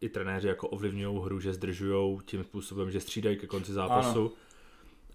i 0.00 0.08
trenéři 0.08 0.48
jako 0.48 0.68
ovlivňují 0.68 1.20
hru, 1.24 1.40
že 1.40 1.54
zdržují 1.54 2.18
tím 2.24 2.44
způsobem, 2.44 2.90
že 2.90 3.00
střídají 3.00 3.36
ke 3.36 3.46
konci 3.46 3.72
zápasu. 3.72 4.20
Ano. 4.20 4.30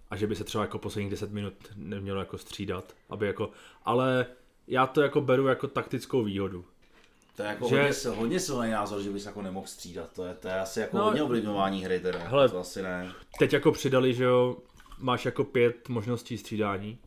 A 0.09 0.15
že 0.15 0.27
by 0.27 0.35
se 0.35 0.43
třeba 0.43 0.63
jako 0.63 0.79
posledních 0.79 1.11
10 1.11 1.31
minut 1.31 1.53
nemělo 1.75 2.19
jako 2.19 2.37
střídat, 2.37 2.95
aby 3.09 3.27
jako, 3.27 3.51
ale 3.85 4.25
já 4.67 4.87
to 4.87 5.01
jako 5.01 5.21
beru 5.21 5.47
jako 5.47 5.67
taktickou 5.67 6.23
výhodu. 6.23 6.65
To 7.35 7.43
je 7.43 7.49
jako 7.49 7.67
že... 7.69 7.81
hodně, 7.81 8.19
hodně 8.19 8.39
silný 8.39 8.71
názor, 8.71 9.01
že 9.01 9.09
bys 9.09 9.25
jako 9.25 9.41
nemohl 9.41 9.67
střídat, 9.67 10.13
to 10.13 10.25
je, 10.25 10.33
to 10.33 10.47
je 10.47 10.59
asi 10.59 10.79
jako 10.79 10.97
no, 10.97 11.03
hodně 11.03 11.23
ovlivňování 11.23 11.83
hry 11.83 11.99
teda, 11.99 12.19
hele, 12.19 12.49
to 12.49 12.59
asi 12.59 12.81
ne. 12.81 13.13
Teď 13.39 13.53
jako 13.53 13.71
přidali, 13.71 14.13
že 14.13 14.23
jo, 14.23 14.57
máš 15.01 15.25
jako 15.25 15.43
pět 15.43 15.89
možností 15.89 16.37
střídání, 16.37 16.97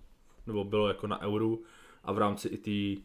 nebo 0.46 0.64
bylo 0.64 0.88
jako 0.88 1.06
na 1.06 1.22
euru 1.22 1.62
a 2.04 2.12
v 2.12 2.18
rámci 2.18 2.48
i 2.48 2.56
ty, 2.56 2.98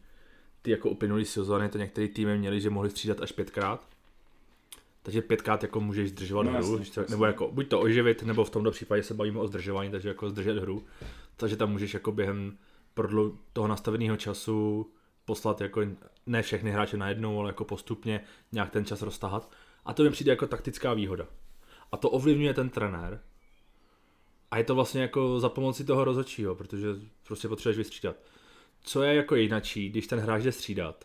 ty 0.62 0.70
jako 0.70 0.90
uplynulý 0.90 1.24
sezóny 1.24 1.68
to 1.68 1.78
některé 1.78 2.08
týmy 2.08 2.38
měli, 2.38 2.60
že 2.60 2.70
mohli 2.70 2.90
střídat 2.90 3.20
až 3.20 3.32
pětkrát. 3.32 3.86
Takže 5.02 5.22
pětkrát 5.22 5.62
jako 5.62 5.80
můžeš 5.80 6.10
zdržovat 6.10 6.42
no, 6.42 6.52
hru, 6.52 6.78
jasný, 6.78 7.04
nebo 7.08 7.24
jako 7.24 7.50
buď 7.52 7.68
to 7.68 7.80
oživit, 7.80 8.22
nebo 8.22 8.44
v 8.44 8.50
tomto 8.50 8.70
případě 8.70 9.02
se 9.02 9.14
bavíme 9.14 9.40
o 9.40 9.46
zdržování, 9.46 9.90
takže 9.90 10.08
jako 10.08 10.30
zdržet 10.30 10.58
hru. 10.58 10.84
Takže 11.36 11.56
tam 11.56 11.70
můžeš 11.70 11.94
jako 11.94 12.12
během 12.12 12.58
prodlu 12.94 13.38
toho 13.52 13.68
nastaveného 13.68 14.16
času 14.16 14.90
poslat 15.24 15.60
jako 15.60 15.80
ne 16.26 16.42
všechny 16.42 16.70
hráče 16.70 16.96
najednou, 16.96 17.40
ale 17.40 17.48
jako 17.48 17.64
postupně 17.64 18.20
nějak 18.52 18.70
ten 18.70 18.84
čas 18.84 19.02
roztahat. 19.02 19.52
A 19.84 19.94
to 19.94 20.02
mi 20.02 20.10
přijde 20.10 20.32
jako 20.32 20.46
taktická 20.46 20.94
výhoda. 20.94 21.26
A 21.92 21.96
to 21.96 22.10
ovlivňuje 22.10 22.54
ten 22.54 22.70
trenér. 22.70 23.20
A 24.50 24.58
je 24.58 24.64
to 24.64 24.74
vlastně 24.74 25.02
jako 25.02 25.40
za 25.40 25.48
pomoci 25.48 25.84
toho 25.84 26.04
rozhodčího, 26.04 26.54
protože 26.54 26.88
prostě 27.26 27.48
potřebuješ 27.48 27.78
vystřídat. 27.78 28.16
Co 28.82 29.02
je 29.02 29.14
jako 29.14 29.34
jinačí, 29.36 29.88
když 29.88 30.06
ten 30.06 30.18
hráč 30.18 30.42
jde 30.42 30.52
střídat, 30.52 31.04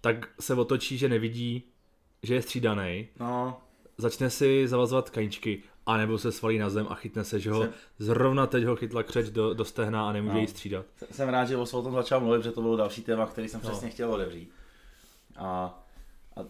tak 0.00 0.28
se 0.40 0.54
otočí, 0.54 0.98
že 0.98 1.08
nevidí, 1.08 1.62
že 2.22 2.34
je 2.34 2.42
střídaný. 2.42 3.08
No. 3.20 3.60
Začne 3.98 4.30
si 4.30 4.68
zavazovat 4.68 5.10
kaničky 5.10 5.62
a 5.86 5.96
nebo 5.96 6.18
se 6.18 6.32
svalí 6.32 6.58
na 6.58 6.70
zem 6.70 6.86
a 6.90 6.94
chytne 6.94 7.24
se, 7.24 7.40
že 7.40 7.50
ho 7.50 7.62
jsem... 7.62 7.72
zrovna 7.98 8.46
teď 8.46 8.64
ho 8.64 8.76
chytla 8.76 9.02
křeč 9.02 9.28
do, 9.28 9.54
do 9.54 9.64
stehna 9.64 10.08
a 10.08 10.12
nemůže 10.12 10.34
no. 10.34 10.40
jí 10.40 10.46
střídat. 10.46 10.86
Jsem 11.10 11.28
rád, 11.28 11.44
že 11.44 11.56
o 11.56 11.82
tom 11.82 11.94
začal 11.94 12.20
mluvit, 12.20 12.38
protože 12.38 12.52
to 12.52 12.62
byl 12.62 12.76
další 12.76 13.02
téma, 13.02 13.26
který 13.26 13.48
jsem 13.48 13.60
no. 13.64 13.70
přesně 13.70 13.90
chtěl 13.90 14.12
otevřít. 14.12 14.50
A, 15.36 15.46
a 15.46 15.83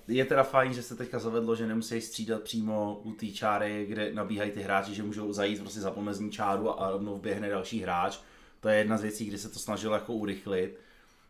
je 0.09 0.25
teda 0.25 0.43
fajn, 0.43 0.73
že 0.73 0.83
se 0.83 0.97
teďka 0.97 1.19
zavedlo, 1.19 1.57
že 1.57 1.67
nemusí 1.67 2.01
střídat 2.01 2.43
přímo 2.43 3.01
u 3.05 3.13
té 3.13 3.27
čáry, 3.27 3.87
kde 3.89 4.15
nabíhají 4.15 4.51
ty 4.51 4.63
hráči, 4.63 4.95
že 4.95 5.03
můžou 5.03 5.33
zajít 5.33 5.61
prostě 5.61 5.81
za 5.81 5.91
pomezní 5.91 6.31
čáru 6.31 6.83
a 6.83 6.91
rovnou 6.91 7.17
vběhne 7.17 7.49
další 7.49 7.81
hráč. 7.81 8.19
To 8.61 8.69
je 8.69 8.79
jedna 8.79 8.97
z 8.97 9.03
věcí, 9.03 9.25
kdy 9.25 9.39
se 9.39 9.49
to 9.49 9.59
snažilo 9.59 9.95
jako 9.95 10.13
urychlit. 10.13 10.79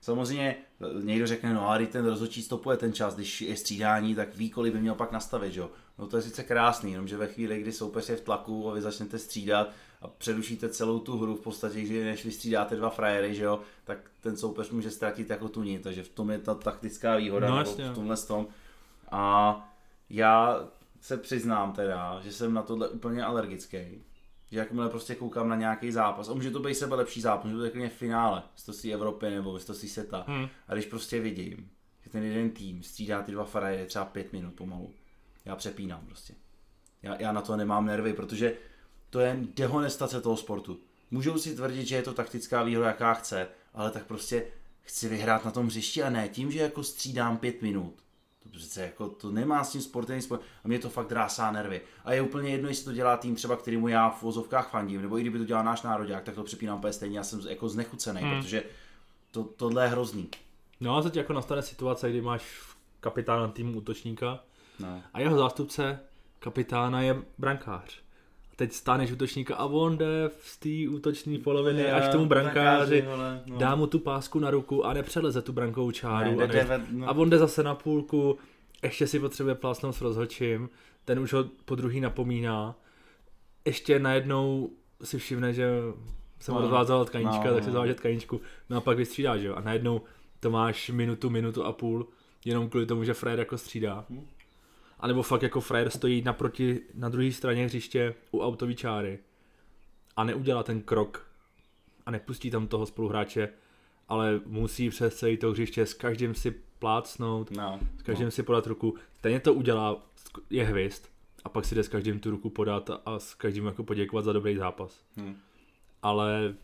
Samozřejmě 0.00 0.56
někdo 1.02 1.26
řekne, 1.26 1.54
no 1.54 1.70
a 1.70 1.86
ten 1.86 2.06
rozhodčí 2.06 2.42
stopuje 2.42 2.76
ten 2.76 2.92
čas, 2.92 3.14
když 3.14 3.40
je 3.40 3.56
střídání, 3.56 4.14
tak 4.14 4.36
ví, 4.36 4.50
kolik 4.50 4.72
by 4.72 4.80
měl 4.80 4.94
pak 4.94 5.12
nastavit, 5.12 5.52
že 5.52 5.60
jo. 5.60 5.70
No 5.98 6.06
to 6.06 6.16
je 6.16 6.22
sice 6.22 6.42
krásný, 6.42 6.92
jenomže 6.92 7.16
ve 7.16 7.26
chvíli, 7.26 7.60
kdy 7.60 7.72
soupeř 7.72 8.08
je 8.08 8.16
v 8.16 8.20
tlaku 8.20 8.70
a 8.70 8.74
vy 8.74 8.80
začnete 8.80 9.18
střídat 9.18 9.70
a 10.02 10.08
přerušíte 10.08 10.68
celou 10.68 10.98
tu 10.98 11.18
hru 11.18 11.34
v 11.36 11.40
podstatě, 11.40 11.86
že 11.86 12.04
než 12.04 12.24
vystřídáte 12.24 12.76
dva 12.76 12.90
frajery, 12.90 13.34
že 13.34 13.44
jo, 13.44 13.60
tak 13.84 13.98
ten 14.20 14.36
soupeř 14.36 14.70
může 14.70 14.90
ztratit 14.90 15.30
jako 15.30 15.48
tu 15.48 15.62
ní, 15.62 15.78
takže 15.78 16.02
v 16.02 16.08
tom 16.08 16.30
je 16.30 16.38
ta 16.38 16.54
taktická 16.54 17.16
výhoda, 17.16 17.50
no, 17.50 17.56
nebo 17.58 17.70
v 17.70 17.94
tomhle 17.94 18.16
tom. 18.16 18.46
A 19.10 19.56
já 20.10 20.64
se 21.00 21.16
přiznám 21.16 21.72
teda, 21.72 22.20
že 22.20 22.32
jsem 22.32 22.54
na 22.54 22.62
tohle 22.62 22.88
úplně 22.88 23.24
alergický. 23.24 24.04
Že 24.50 24.58
jakmile 24.58 24.88
prostě 24.88 25.14
koukám 25.14 25.48
na 25.48 25.56
nějaký 25.56 25.92
zápas, 25.92 26.28
a 26.28 26.34
může 26.34 26.50
to 26.50 26.60
být 26.60 26.74
sebe 26.74 26.96
lepší 26.96 27.20
zápas, 27.20 27.52
může 27.52 27.70
to 27.70 27.78
být 27.78 27.92
finále, 27.92 28.42
si 28.56 28.92
Evropy 28.92 29.30
nebo 29.30 29.58
si 29.58 29.88
seta. 29.88 30.24
Hmm. 30.28 30.48
A 30.68 30.74
když 30.74 30.86
prostě 30.86 31.20
vidím, 31.20 31.70
že 32.02 32.10
ten 32.10 32.22
jeden 32.22 32.50
tým 32.50 32.82
střídá 32.82 33.22
ty 33.22 33.32
dva 33.32 33.44
frajery 33.44 33.86
třeba 33.86 34.04
pět 34.04 34.32
minut 34.32 34.54
pomalu, 34.54 34.90
já 35.44 35.56
přepínám 35.56 36.06
prostě. 36.06 36.34
Já, 37.02 37.22
já 37.22 37.32
na 37.32 37.40
to 37.40 37.56
nemám 37.56 37.86
nervy, 37.86 38.12
protože 38.12 38.56
to 39.10 39.20
je 39.20 39.38
dehonestace 39.54 40.20
toho 40.20 40.36
sportu. 40.36 40.80
Můžou 41.10 41.38
si 41.38 41.56
tvrdit, 41.56 41.86
že 41.86 41.96
je 41.96 42.02
to 42.02 42.14
taktická 42.14 42.62
výhoda, 42.62 42.86
jaká 42.86 43.14
chce, 43.14 43.48
ale 43.74 43.90
tak 43.90 44.06
prostě 44.06 44.46
chci 44.80 45.08
vyhrát 45.08 45.44
na 45.44 45.50
tom 45.50 45.66
hřišti 45.66 46.02
a 46.02 46.10
ne 46.10 46.28
tím, 46.28 46.50
že 46.50 46.58
jako 46.58 46.82
střídám 46.82 47.36
pět 47.36 47.62
minut. 47.62 47.94
To 48.44 48.50
přece 48.58 48.82
jako, 48.82 49.08
to 49.08 49.30
nemá 49.30 49.64
s 49.64 49.72
tím 49.72 49.80
sportem 49.80 50.22
sport 50.22 50.42
a 50.64 50.68
mě 50.68 50.78
to 50.78 50.90
fakt 50.90 51.08
drásá 51.08 51.50
nervy. 51.52 51.80
A 52.04 52.12
je 52.12 52.22
úplně 52.22 52.50
jedno, 52.50 52.68
jestli 52.68 52.84
to 52.84 52.92
dělá 52.92 53.16
tým 53.16 53.34
třeba, 53.34 53.56
kterýmu 53.56 53.88
já 53.88 54.10
v 54.10 54.22
vozovkách 54.22 54.70
fandím, 54.70 55.02
nebo 55.02 55.18
i 55.18 55.20
kdyby 55.20 55.38
to 55.38 55.44
dělal 55.44 55.64
náš 55.64 55.82
národák, 55.82 56.24
tak 56.24 56.34
to 56.34 56.44
přepínám 56.44 56.78
úplně 56.78 56.92
stejně, 56.92 57.18
já 57.18 57.24
jsem 57.24 57.40
jako 57.48 57.68
znechucený, 57.68 58.20
hmm. 58.20 58.42
protože 58.42 58.62
to, 59.30 59.44
tohle 59.44 59.84
je 59.84 59.88
hrozný. 59.88 60.28
No 60.80 60.96
a 60.96 61.02
teď 61.02 61.16
jako 61.16 61.32
nastane 61.32 61.62
situace, 61.62 62.10
kdy 62.10 62.20
máš 62.20 62.62
kapitána 63.00 63.48
týmu 63.48 63.78
útočníka, 63.78 64.40
No. 64.78 65.02
A 65.12 65.20
jeho 65.20 65.38
zástupce 65.38 66.00
kapitána 66.38 67.00
je 67.00 67.22
brankář. 67.38 68.03
Teď 68.56 68.72
stáneš 68.72 69.12
útočníka 69.12 69.56
a 69.56 69.64
on 69.64 69.98
jde 69.98 70.30
z 70.42 70.58
té 70.58 70.96
útoční 70.96 71.38
poloviny 71.38 71.82
je, 71.82 71.92
až 71.92 72.08
k 72.08 72.12
tomu 72.12 72.26
brankáři, 72.26 73.04
no. 73.46 73.58
dá 73.58 73.74
mu 73.74 73.86
tu 73.86 73.98
pásku 73.98 74.38
na 74.38 74.50
ruku 74.50 74.86
a 74.86 74.92
nepřeleze 74.92 75.42
tu 75.42 75.52
brankovou 75.52 75.90
čáru. 75.90 76.36
Ne, 76.36 76.44
a, 76.44 76.46
ne, 76.46 76.86
no. 76.90 77.08
a 77.08 77.12
on 77.12 77.30
jde 77.30 77.38
zase 77.38 77.62
na 77.62 77.74
půlku, 77.74 78.38
ještě 78.82 79.06
si 79.06 79.20
potřebuje 79.20 79.54
plásnout 79.54 79.96
s 79.96 80.00
rozhodčím, 80.00 80.68
ten 81.04 81.18
už 81.18 81.32
ho 81.32 81.44
po 81.64 81.74
druhý 81.74 82.00
napomíná. 82.00 82.74
Ještě 83.64 83.98
najednou 83.98 84.70
si 85.02 85.18
všimne, 85.18 85.52
že 85.52 85.68
se 86.40 86.52
mu 86.52 86.58
no. 86.58 86.62
rozvázala 86.62 87.04
tkaníčka, 87.04 87.44
no, 87.44 87.54
tak 87.54 87.62
si 87.62 87.68
no. 87.68 87.72
zaváže 87.72 87.94
tkaníčku, 87.94 88.40
no 88.70 88.76
a 88.76 88.80
pak 88.80 88.96
vystřídá, 88.96 89.36
že 89.36 89.46
jo. 89.46 89.54
A 89.54 89.60
najednou 89.60 90.00
to 90.40 90.50
máš 90.50 90.90
minutu, 90.90 91.30
minutu 91.30 91.64
a 91.64 91.72
půl, 91.72 92.08
jenom 92.44 92.68
kvůli 92.68 92.86
tomu, 92.86 93.04
že 93.04 93.14
Fred 93.14 93.38
jako 93.38 93.58
střídá. 93.58 94.04
Hmm 94.10 94.26
anebo 95.00 95.22
fakt 95.22 95.42
jako 95.42 95.60
frajer 95.60 95.90
stojí 95.90 96.22
naproti, 96.22 96.80
na 96.94 97.08
druhé 97.08 97.32
straně 97.32 97.64
hřiště 97.64 98.14
u 98.30 98.40
autový 98.40 98.76
čáry 98.76 99.18
a 100.16 100.24
neudělá 100.24 100.62
ten 100.62 100.82
krok 100.82 101.26
a 102.06 102.10
nepustí 102.10 102.50
tam 102.50 102.66
toho 102.66 102.86
spoluhráče, 102.86 103.48
ale 104.08 104.40
musí 104.46 104.90
přes 104.90 105.14
celé 105.14 105.36
to 105.36 105.50
hřiště 105.50 105.86
s 105.86 105.94
každým 105.94 106.34
si 106.34 106.54
plácnout, 106.78 107.50
no, 107.50 107.80
s 107.98 108.02
každým 108.02 108.26
no. 108.26 108.30
si 108.30 108.42
podat 108.42 108.66
ruku. 108.66 108.94
Stejně 109.18 109.40
to 109.40 109.54
udělá, 109.54 110.02
je 110.50 110.64
hvězd 110.64 111.02
a 111.44 111.48
pak 111.48 111.64
si 111.64 111.74
jde 111.74 111.82
s 111.82 111.88
každým 111.88 112.20
tu 112.20 112.30
ruku 112.30 112.50
podat 112.50 112.90
a 113.06 113.18
s 113.18 113.34
každým 113.34 113.66
jako 113.66 113.84
poděkovat 113.84 114.24
za 114.24 114.32
dobrý 114.32 114.56
zápas. 114.56 115.00
Hmm. 115.16 115.36
Ale 116.02 116.54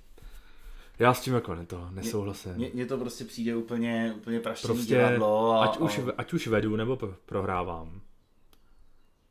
já 0.98 1.14
s 1.14 1.20
tím 1.20 1.34
jako 1.34 1.54
ne 1.54 1.66
to 1.66 1.88
nesouhlasím. 1.90 2.52
Mně 2.74 2.86
to 2.86 2.98
prostě 2.98 3.24
přijde 3.24 3.56
úplně, 3.56 4.14
úplně 4.16 4.40
praštěný 4.40 4.74
prostě, 4.74 4.94
divadlo. 4.94 5.52
A, 5.52 5.64
ať, 5.64 5.76
a... 5.76 5.80
Už, 5.80 6.00
ať 6.16 6.32
už 6.32 6.46
vedu 6.46 6.76
nebo 6.76 6.98
prohrávám, 7.26 8.00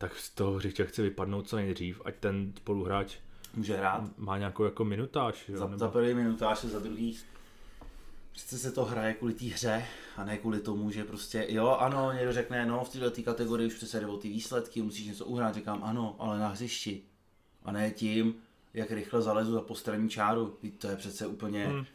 tak 0.01 0.15
z 0.15 0.29
toho 0.29 0.51
hřiště 0.51 0.85
chci 0.85 1.01
vypadnout 1.01 1.47
co 1.47 1.55
nejdřív, 1.55 2.01
ať 2.05 2.15
ten 2.15 2.53
spoluhráč 2.57 3.17
může 3.53 3.77
hrát. 3.77 4.17
Má 4.17 4.37
nějakou 4.37 4.63
jako 4.63 4.85
minutáž. 4.85 5.49
Jo, 5.49 5.57
za, 5.57 5.65
nebo... 5.65 5.77
za 5.77 5.87
první 5.87 6.13
minutáž 6.13 6.63
a 6.63 6.67
za 6.67 6.79
druhý 6.79 7.17
přece 8.31 8.57
se 8.57 8.71
to 8.71 8.85
hraje 8.85 9.13
kvůli 9.13 9.33
té 9.33 9.45
hře 9.45 9.85
a 10.17 10.23
ne 10.23 10.37
kvůli 10.37 10.59
tomu, 10.59 10.91
že 10.91 11.03
prostě, 11.03 11.45
jo, 11.49 11.67
ano, 11.67 12.11
někdo 12.13 12.33
řekne, 12.33 12.65
no, 12.65 12.83
v 12.83 12.89
této 12.89 13.21
kategorii 13.23 13.67
už 13.67 13.73
přece 13.73 13.99
jde 13.99 14.07
o 14.07 14.17
ty 14.17 14.29
výsledky, 14.29 14.81
musíš 14.81 15.07
něco 15.07 15.25
uhrát, 15.25 15.55
říkám, 15.55 15.83
ano, 15.83 16.15
ale 16.19 16.39
na 16.39 16.47
hřišti. 16.47 17.01
A 17.63 17.71
ne 17.71 17.91
tím, 17.91 18.35
jak 18.73 18.91
rychle 18.91 19.21
zalezu 19.21 19.51
za 19.51 19.61
postranní 19.61 20.09
čáru. 20.09 20.57
To 20.77 20.87
je 20.87 20.95
přece 20.95 21.27
úplně, 21.27 21.65
hmm. 21.65 21.85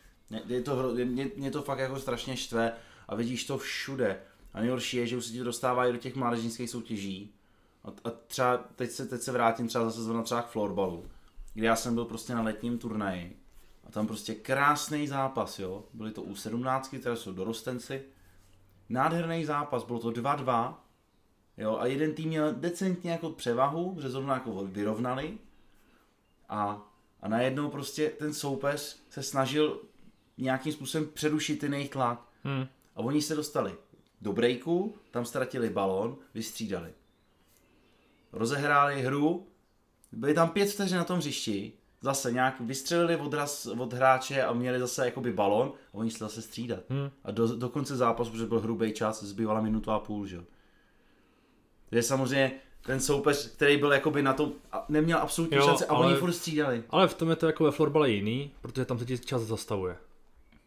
je 0.47 0.63
to, 0.63 0.95
mě, 1.05 1.31
mě, 1.37 1.51
to 1.51 1.63
fakt 1.63 1.79
jako 1.79 2.01
strašně 2.01 2.37
štve 2.37 2.73
a 3.09 3.15
vidíš 3.15 3.45
to 3.45 3.59
všude. 3.59 4.21
A 4.55 4.61
nejhorší 4.61 4.97
je, 4.97 5.07
že 5.07 5.17
už 5.17 5.25
se 5.25 5.33
ti 5.33 5.41
dostává 5.41 5.87
i 5.87 5.93
do 5.93 5.99
těch 5.99 6.15
mládežnických 6.15 6.71
soutěží, 6.71 7.35
a, 7.85 7.89
a 8.05 8.11
třeba 8.27 8.57
teď 8.57 8.91
se, 8.91 9.07
teď 9.07 9.21
se 9.21 9.33
vrátím 9.33 9.69
třeba 9.69 9.85
zase 9.85 10.03
zrovna 10.03 10.23
třeba 10.23 10.43
k 10.43 10.49
florbalu, 10.49 11.07
kde 11.55 11.67
já 11.67 11.77
jsem 11.77 11.95
byl 11.95 12.05
prostě 12.05 12.35
na 12.35 12.43
letním 12.43 12.79
turnaji 12.79 13.41
a 13.85 13.91
tam 13.91 14.07
prostě 14.07 14.35
krásný 14.35 15.09
zápas, 15.09 15.59
jo. 15.59 15.85
Byly 15.93 16.11
to 16.11 16.23
u 16.23 16.37
17, 16.37 16.95
které 17.01 17.17
jsou 17.17 17.33
dorostenci. 17.33 18.03
Nádherný 18.89 19.45
zápas, 19.45 19.85
bylo 19.85 19.99
to 19.99 20.11
2-2, 20.11 20.75
jo, 21.57 21.77
a 21.79 21.87
jeden 21.87 22.15
tým 22.15 22.29
měl 22.29 22.55
decentně 22.55 23.11
jako 23.11 23.31
převahu, 23.31 23.97
že 24.01 24.11
zrovna 24.11 24.35
jako 24.35 24.67
vyrovnali 24.67 25.39
a, 26.49 26.89
a 27.21 27.29
najednou 27.29 27.71
prostě 27.71 28.09
ten 28.09 28.35
soupeř 28.35 29.03
se 29.11 29.23
snažil 29.23 29.81
nějakým 30.39 30.73
způsobem 30.73 31.09
přerušit 31.15 31.59
ten 31.59 31.75
jejich 31.75 31.91
tlak. 31.91 32.29
Hmm. 32.43 32.67
A 32.97 33.01
oni 33.01 33.23
se 33.23 33.35
dostali 33.35 33.75
do 34.21 34.33
breaku, 34.33 34.95
tam 35.11 35.25
ztratili 35.25 35.71
balon, 35.71 36.17
vystřídali 36.35 36.93
rozehráli 38.35 39.03
hru, 39.03 39.47
byli 40.13 40.35
tam 40.35 40.49
pět 40.49 40.67
vteřin 40.67 40.97
na 40.97 41.05
tom 41.05 41.19
hřišti, 41.19 41.73
zase 42.01 42.33
nějak 42.33 42.61
vystřelili 42.61 43.17
odraz 43.17 43.67
od 43.67 43.93
hráče 43.93 44.43
a 44.43 44.53
měli 44.53 44.79
zase 44.79 45.05
jakoby 45.05 45.33
balon 45.33 45.73
a 45.93 45.95
oni 45.95 46.11
se 46.11 46.19
zase 46.19 46.43
střídat. 46.43 46.81
Hmm. 46.89 47.11
A 47.25 47.31
do, 47.31 47.57
do 47.57 47.69
konce 47.69 47.97
zápasu, 47.97 48.31
protože 48.31 48.47
byl 48.47 48.61
hrubý 48.61 48.93
čas, 48.93 49.23
zbývala 49.23 49.61
minutu 49.61 49.91
a 49.91 49.99
půl, 49.99 50.27
že 50.27 50.45
je 51.91 52.03
samozřejmě 52.03 52.53
ten 52.87 53.01
soupeř, 53.01 53.51
který 53.51 53.77
byl 53.77 53.93
jakoby 53.93 54.23
na 54.23 54.33
tom, 54.33 54.53
neměl 54.89 55.19
absolutní 55.19 55.57
jo, 55.57 55.65
šance 55.65 55.87
a 55.87 55.95
ale, 55.95 56.07
oni 56.07 56.17
furt 56.17 56.33
střídali. 56.33 56.83
Ale 56.91 57.09
v 57.09 57.15
tom 57.15 57.31
je 57.31 57.37
to 57.37 57.47
jako 57.47 57.65
ve 57.65 57.71
florbale 57.71 58.11
jiný, 58.11 58.51
protože 58.61 58.85
tam 58.85 58.99
se 58.99 59.05
ti 59.05 59.19
čas 59.19 59.43
zastavuje. 59.43 59.97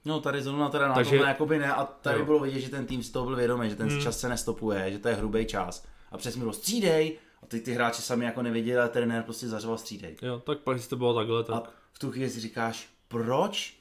No 0.06 0.22
tady 0.22 0.42
zrovna 0.42 0.70
teda 0.70 0.88
na 0.88 0.94
Takže, 0.94 1.10
tomhle 1.10 1.28
jakoby 1.28 1.60
ne 1.60 1.74
a 1.74 1.86
tady 1.86 2.20
jo. 2.20 2.26
bylo 2.26 2.40
vidět, 2.40 2.60
že 2.60 2.70
ten 2.70 2.86
tým 2.86 3.04
z 3.04 3.10
toho 3.10 3.26
byl 3.26 3.36
vědomý, 3.36 3.70
že 3.70 3.76
ten 3.76 3.90
hmm. 3.90 4.02
čas 4.02 4.20
se 4.20 4.30
nestopuje, 4.30 4.92
že 4.92 5.00
to 5.00 5.08
je 5.08 5.16
hrubý 5.16 5.46
čas 5.46 5.86
A 6.12 6.18
přes 6.18 6.38
bylo 6.38 6.54
střídej, 6.54 7.18
a 7.44 7.46
teď 7.46 7.64
ty 7.64 7.74
hráči 7.74 8.02
sami 8.02 8.26
jako 8.26 8.42
nevěděli, 8.42 8.80
a 8.80 8.88
trenér 8.88 9.24
prostě 9.24 9.48
zařval 9.48 9.78
střídej. 9.78 10.16
Jo, 10.22 10.40
tak 10.46 10.60
pak 10.60 10.88
to 10.88 10.96
bylo 10.96 11.16
takhle, 11.16 11.44
tak... 11.44 11.56
A 11.56 11.64
v 11.94 12.00
tu 12.00 12.12
chvíli 12.12 12.30
si 12.30 12.40
říkáš, 12.40 12.90
proč? 13.08 13.78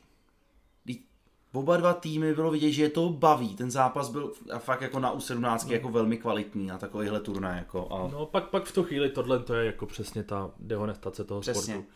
Oba 1.57 1.77
dva 1.77 1.95
týmy 1.95 2.35
bylo 2.35 2.51
vidět, 2.51 2.73
že 2.73 2.83
je 2.83 2.89
to 2.91 3.09
baví. 3.09 3.55
Ten 3.55 3.71
zápas 3.71 4.09
byl 4.11 4.33
a 4.53 4.59
fakt 4.59 4.81
jako 4.81 4.99
na 4.99 5.17
U17 5.17 5.67
no. 5.67 5.73
jako 5.73 5.89
velmi 5.89 6.17
kvalitní 6.17 6.67
na 6.67 6.79
takovýhle 6.79 7.21
turnaj. 7.21 7.59
Jako, 7.59 7.89
a... 7.89 8.09
No 8.13 8.27
pak, 8.27 8.51
pak 8.51 8.65
v 8.65 8.73
tu 8.73 8.83
chvíli 8.83 9.11
tohle 9.11 9.39
to 9.39 9.55
je 9.55 9.67
jako 9.67 9.87
přesně 9.87 10.23
ta 10.23 10.51
dehonestace 10.59 11.25
toho 11.25 11.41
Přesně. 11.41 11.75
sportu. 11.75 11.91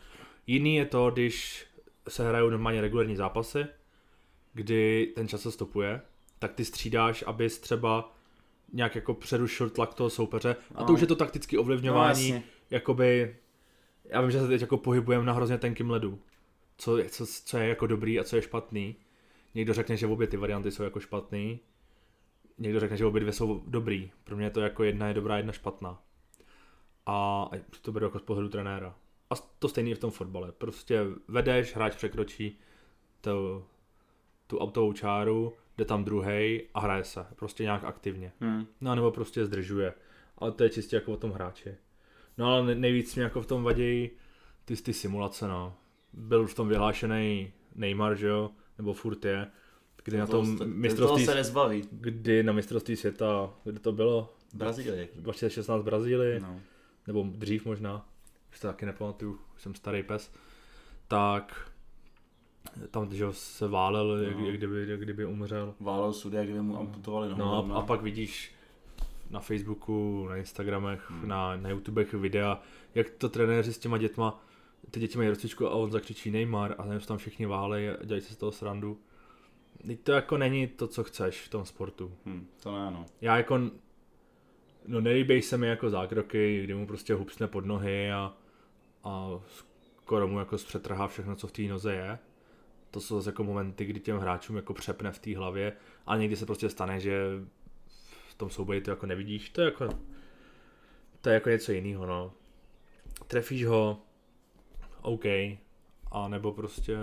Jiný 0.47 0.76
je 0.76 0.87
to, 0.87 1.11
když 1.11 1.67
se 2.09 2.29
hrajou 2.29 2.50
normálně 2.50 2.81
regulární 2.81 3.17
zápasy, 3.17 3.67
kdy 4.55 5.12
ten 5.14 5.29
čas 5.29 5.40
se 5.40 5.52
stopuje, 5.52 6.00
tak 6.38 6.52
ty 6.52 6.64
střídáš, 6.64 7.25
abys 7.26 7.59
třeba 7.59 8.12
nějak 8.73 8.95
jako 8.95 9.15
přerušil 9.15 9.71
tlak 9.71 9.95
toho 9.95 10.11
soupeře. 10.11 10.57
A 10.75 10.79
to 10.85 10.89
No. 10.89 10.95
už 10.95 11.00
je 11.00 11.07
to 11.07 11.17
taktické 11.17 11.57
No, 11.57 11.62
ovlivňování, 11.62 12.29
jasně. 12.29 12.43
jakoby, 12.71 13.37
já 14.05 14.21
vím, 14.21 14.31
že 14.31 14.41
se 14.41 14.49
teď 14.49 14.61
jako 14.61 14.77
pohybujeme 14.77 15.25
na 15.25 15.33
hrozně 15.33 15.59
tenkým 15.59 15.91
ledu. 15.91 16.19
Co, 16.79 16.99
je- 16.99 17.09
co, 17.09 17.27
co 17.27 17.59
je 17.59 17.69
jako 17.69 17.87
dobrý 17.87 18.21
a 18.21 18.25
co 18.25 18.37
je 18.37 18.43
špatný. 18.43 18.97
Někdo 19.55 19.75
řekne, 19.75 19.97
že 19.97 20.07
obě 20.07 20.27
ty 20.27 20.37
varianty 20.37 20.71
jsou 20.71 20.83
jako 20.83 21.00
špatný. 21.00 21.61
Někdo 22.59 22.81
řekne, 22.81 22.97
že 22.97 23.07
obě 23.07 23.21
dvě 23.21 23.33
jsou 23.33 23.62
dobrý. 23.67 24.11
Pro 24.25 24.37
mě 24.37 24.47
je 24.47 24.50
to 24.50 24.61
jako 24.61 24.85
jedna 24.85 25.09
je 25.09 25.15
dobrá, 25.15 25.37
jedna 25.37 25.53
špatná. 25.53 26.03
A 27.07 27.43
a 27.43 27.57
to 27.83 27.93
beru 27.93 28.07
jako 28.07 28.19
z 28.19 28.23
pohledu 28.23 28.49
trenéra. 28.49 28.95
A 29.31 29.35
to 29.59 29.69
stejný 29.69 29.91
je 29.91 29.97
v 29.97 29.99
tom 29.99 30.11
fotbale. 30.11 30.53
Prostě 30.53 31.00
vedeš, 31.29 31.75
hráč 31.77 31.97
překročí 31.97 32.59
to, 33.21 33.65
tu 34.47 34.59
autovou 34.59 34.93
čáru, 34.93 35.53
jde 35.80 35.84
tam 35.84 36.04
druhý 36.04 36.62
a 36.75 36.80
hraje 36.80 37.04
se. 37.04 37.26
Prostě 37.37 37.62
nějak 37.62 37.84
aktivně. 37.84 38.32
Hm. 38.40 38.66
No 38.80 38.94
nebo 38.94 39.10
prostě 39.10 39.46
zdržuje. 39.46 39.94
Ale 40.38 40.52
to 40.52 40.62
je 40.64 40.70
čistě 40.70 40.96
jako 40.96 41.12
o 41.12 41.16
tom 41.16 41.30
hráči. 41.30 41.75
No 42.38 42.46
ale 42.46 42.62
nej- 42.66 42.75
nejvíc 42.78 43.14
mě 43.14 43.25
jako 43.25 43.42
v 43.42 43.46
tom 43.46 43.62
vadí 43.62 44.10
ty, 44.64 44.76
ty 44.76 44.92
simulace, 44.92 45.49
no. 45.49 45.75
Byl 46.12 46.46
v 46.46 46.54
tom 46.54 46.68
vyhlášený 46.68 47.52
Neymar, 47.75 48.16
že 48.16 48.26
jo? 48.26 48.50
Nebo 48.78 48.92
furt 48.92 49.25
je. 49.25 49.46
Kdy 50.04 50.16
na 50.18 50.26
tom 50.26 50.56
toho 50.58 50.70
mistrovství, 50.70 51.25
se 51.26 51.34
nezbaví. 51.34 51.88
kdy 51.90 52.42
na 52.42 52.52
mistrovství 52.52 52.96
světa, 52.96 53.50
kde 53.64 53.78
to 53.78 53.92
bylo? 53.92 54.34
Brazílie. 54.54 55.08
2016 55.14 55.80
v 55.80 55.84
Brazílii, 55.84 56.40
No. 56.40 56.60
nebo 57.06 57.26
dřív 57.34 57.64
možná, 57.64 58.08
už 58.52 58.60
to 58.60 58.66
taky 58.66 58.87
nepamatuju, 58.87 59.38
už 59.54 59.62
jsem 59.62 59.75
starý 59.75 60.02
pes, 60.02 60.32
tak 61.08 61.70
tam 62.91 63.15
že 63.15 63.25
se 63.31 63.69
válel, 63.69 64.17
jak, 64.23 64.37
No. 64.37 64.47
jak, 64.47 64.57
kdyby, 64.57 64.85
jak 64.89 65.00
kdyby 65.00 65.25
umřel. 65.27 65.75
Válel 65.81 66.12
sudy, 66.12 66.37
jak 66.37 66.47
kdyby 66.47 66.62
mu 66.62 66.79
amputovali 66.79 67.29
nohu. 67.29 67.39
No 67.69 67.75
a, 67.77 67.79
a 67.79 67.83
pak 67.83 68.03
vidíš 68.03 68.55
na 69.31 69.41
Facebooku, 69.41 70.27
na 70.29 70.37
Instagramech, 70.37 71.11
Hmm. 71.11 71.29
na, 71.29 71.57
na 71.57 71.71
YouTubech 71.71 72.15
videa, 72.15 72.61
jak 72.95 73.11
to 73.11 73.29
trenéři 73.29 73.73
s 73.73 73.79
těma 73.79 73.99
dětma, 73.99 74.43
ty 74.91 75.00
děti 75.00 75.19
mají 75.19 75.29
rozcvičku 75.31 75.67
a 75.67 75.71
on 75.71 75.91
zakřičí 75.91 76.31
Neymar 76.31 76.75
a 76.79 76.83
tam 76.87 77.00
tam 77.00 77.19
všichni 77.19 77.47
válej 77.47 77.91
a 77.91 77.97
dělají 78.05 78.23
se 78.23 78.35
z 78.35 78.37
toho 78.37 78.53
srandu. 78.53 78.99
Teď 79.87 80.00
to 80.00 80.12
jako 80.12 80.39
není 80.39 80.67
to, 80.67 80.87
co 80.89 81.05
chceš 81.05 81.41
v 81.43 81.49
tom 81.49 81.65
sportu. 81.65 82.12
Hm, 82.27 82.47
to 82.62 82.73
ne, 82.79 82.91
no. 82.91 83.07
Já 83.21 83.37
jako, 83.37 83.59
no 84.87 85.00
nelíbej 85.00 85.43
se 85.43 85.57
mi 85.59 85.67
jako 85.67 85.91
zákroky, 85.91 86.62
kdy 86.65 86.75
mu 86.75 86.87
prostě 86.87 87.15
hupsne 87.15 87.47
pod 87.47 87.67
nohy 87.67 88.12
a, 88.12 88.33
a 89.05 89.31
skoro 90.03 90.29
mu 90.29 90.39
jako 90.39 90.59
zpřetrhá 90.59 91.09
všechno, 91.09 91.37
co 91.37 91.47
v 91.47 91.53
té 91.53 91.62
noze 91.62 91.95
je. 91.95 92.19
To 92.90 93.00
jsou 93.00 93.16
zase 93.16 93.28
jako 93.28 93.44
momenty, 93.44 93.85
kdy 93.85 94.00
těm 94.00 94.18
hráčům 94.18 94.56
jako 94.56 94.75
přepne 94.75 95.12
v 95.12 95.18
té 95.18 95.37
hlavě, 95.37 95.73
ale 96.06 96.18
někdy 96.18 96.37
se 96.37 96.47
prostě 96.47 96.68
stane, 96.68 97.00
že 97.00 97.25
v 98.28 98.35
tom 98.35 98.50
souboji 98.50 98.80
to 98.80 98.90
jako 98.90 99.06
nevidíš, 99.06 99.50
to 99.50 99.61
je 99.61 99.64
jako, 99.64 99.88
to 101.20 101.28
je 101.28 101.35
jako 101.35 101.49
něco 101.49 101.73
jiného, 101.73 102.06
no. 102.06 102.32
Trefíš 103.26 103.65
ho, 103.65 104.02
OK, 105.02 105.25
a 106.10 106.28
nebo 106.28 106.52
prostě 106.52 106.97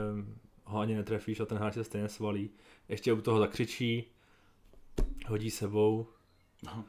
ho 0.63 0.79
ani 0.79 0.95
netrefíš 0.95 1.39
a 1.39 1.45
ten 1.45 1.57
hráč 1.57 1.73
se 1.73 1.83
stejně 1.83 2.09
svalí. 2.09 2.49
Ještě 2.89 3.13
u 3.13 3.21
toho 3.21 3.39
zakřičí, 3.39 4.11
hodí 5.27 5.51
sebou 5.51 6.07
No. 6.63 6.85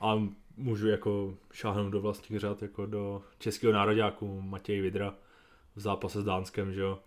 a 0.00 0.22
můžu 0.56 0.88
jako 0.88 1.34
šáhnout 1.52 1.92
do 1.92 2.00
vlastních 2.00 2.40
řad, 2.40 2.62
jako 2.62 2.86
do 2.86 3.22
českého 3.38 3.72
nároďáku 3.72 4.40
Matěj 4.40 4.80
Vidra 4.80 5.14
v 5.76 5.80
zápase 5.80 6.20
s 6.20 6.24
Dánskem, 6.24 6.72
že 6.72 6.80
jo. 6.80 7.02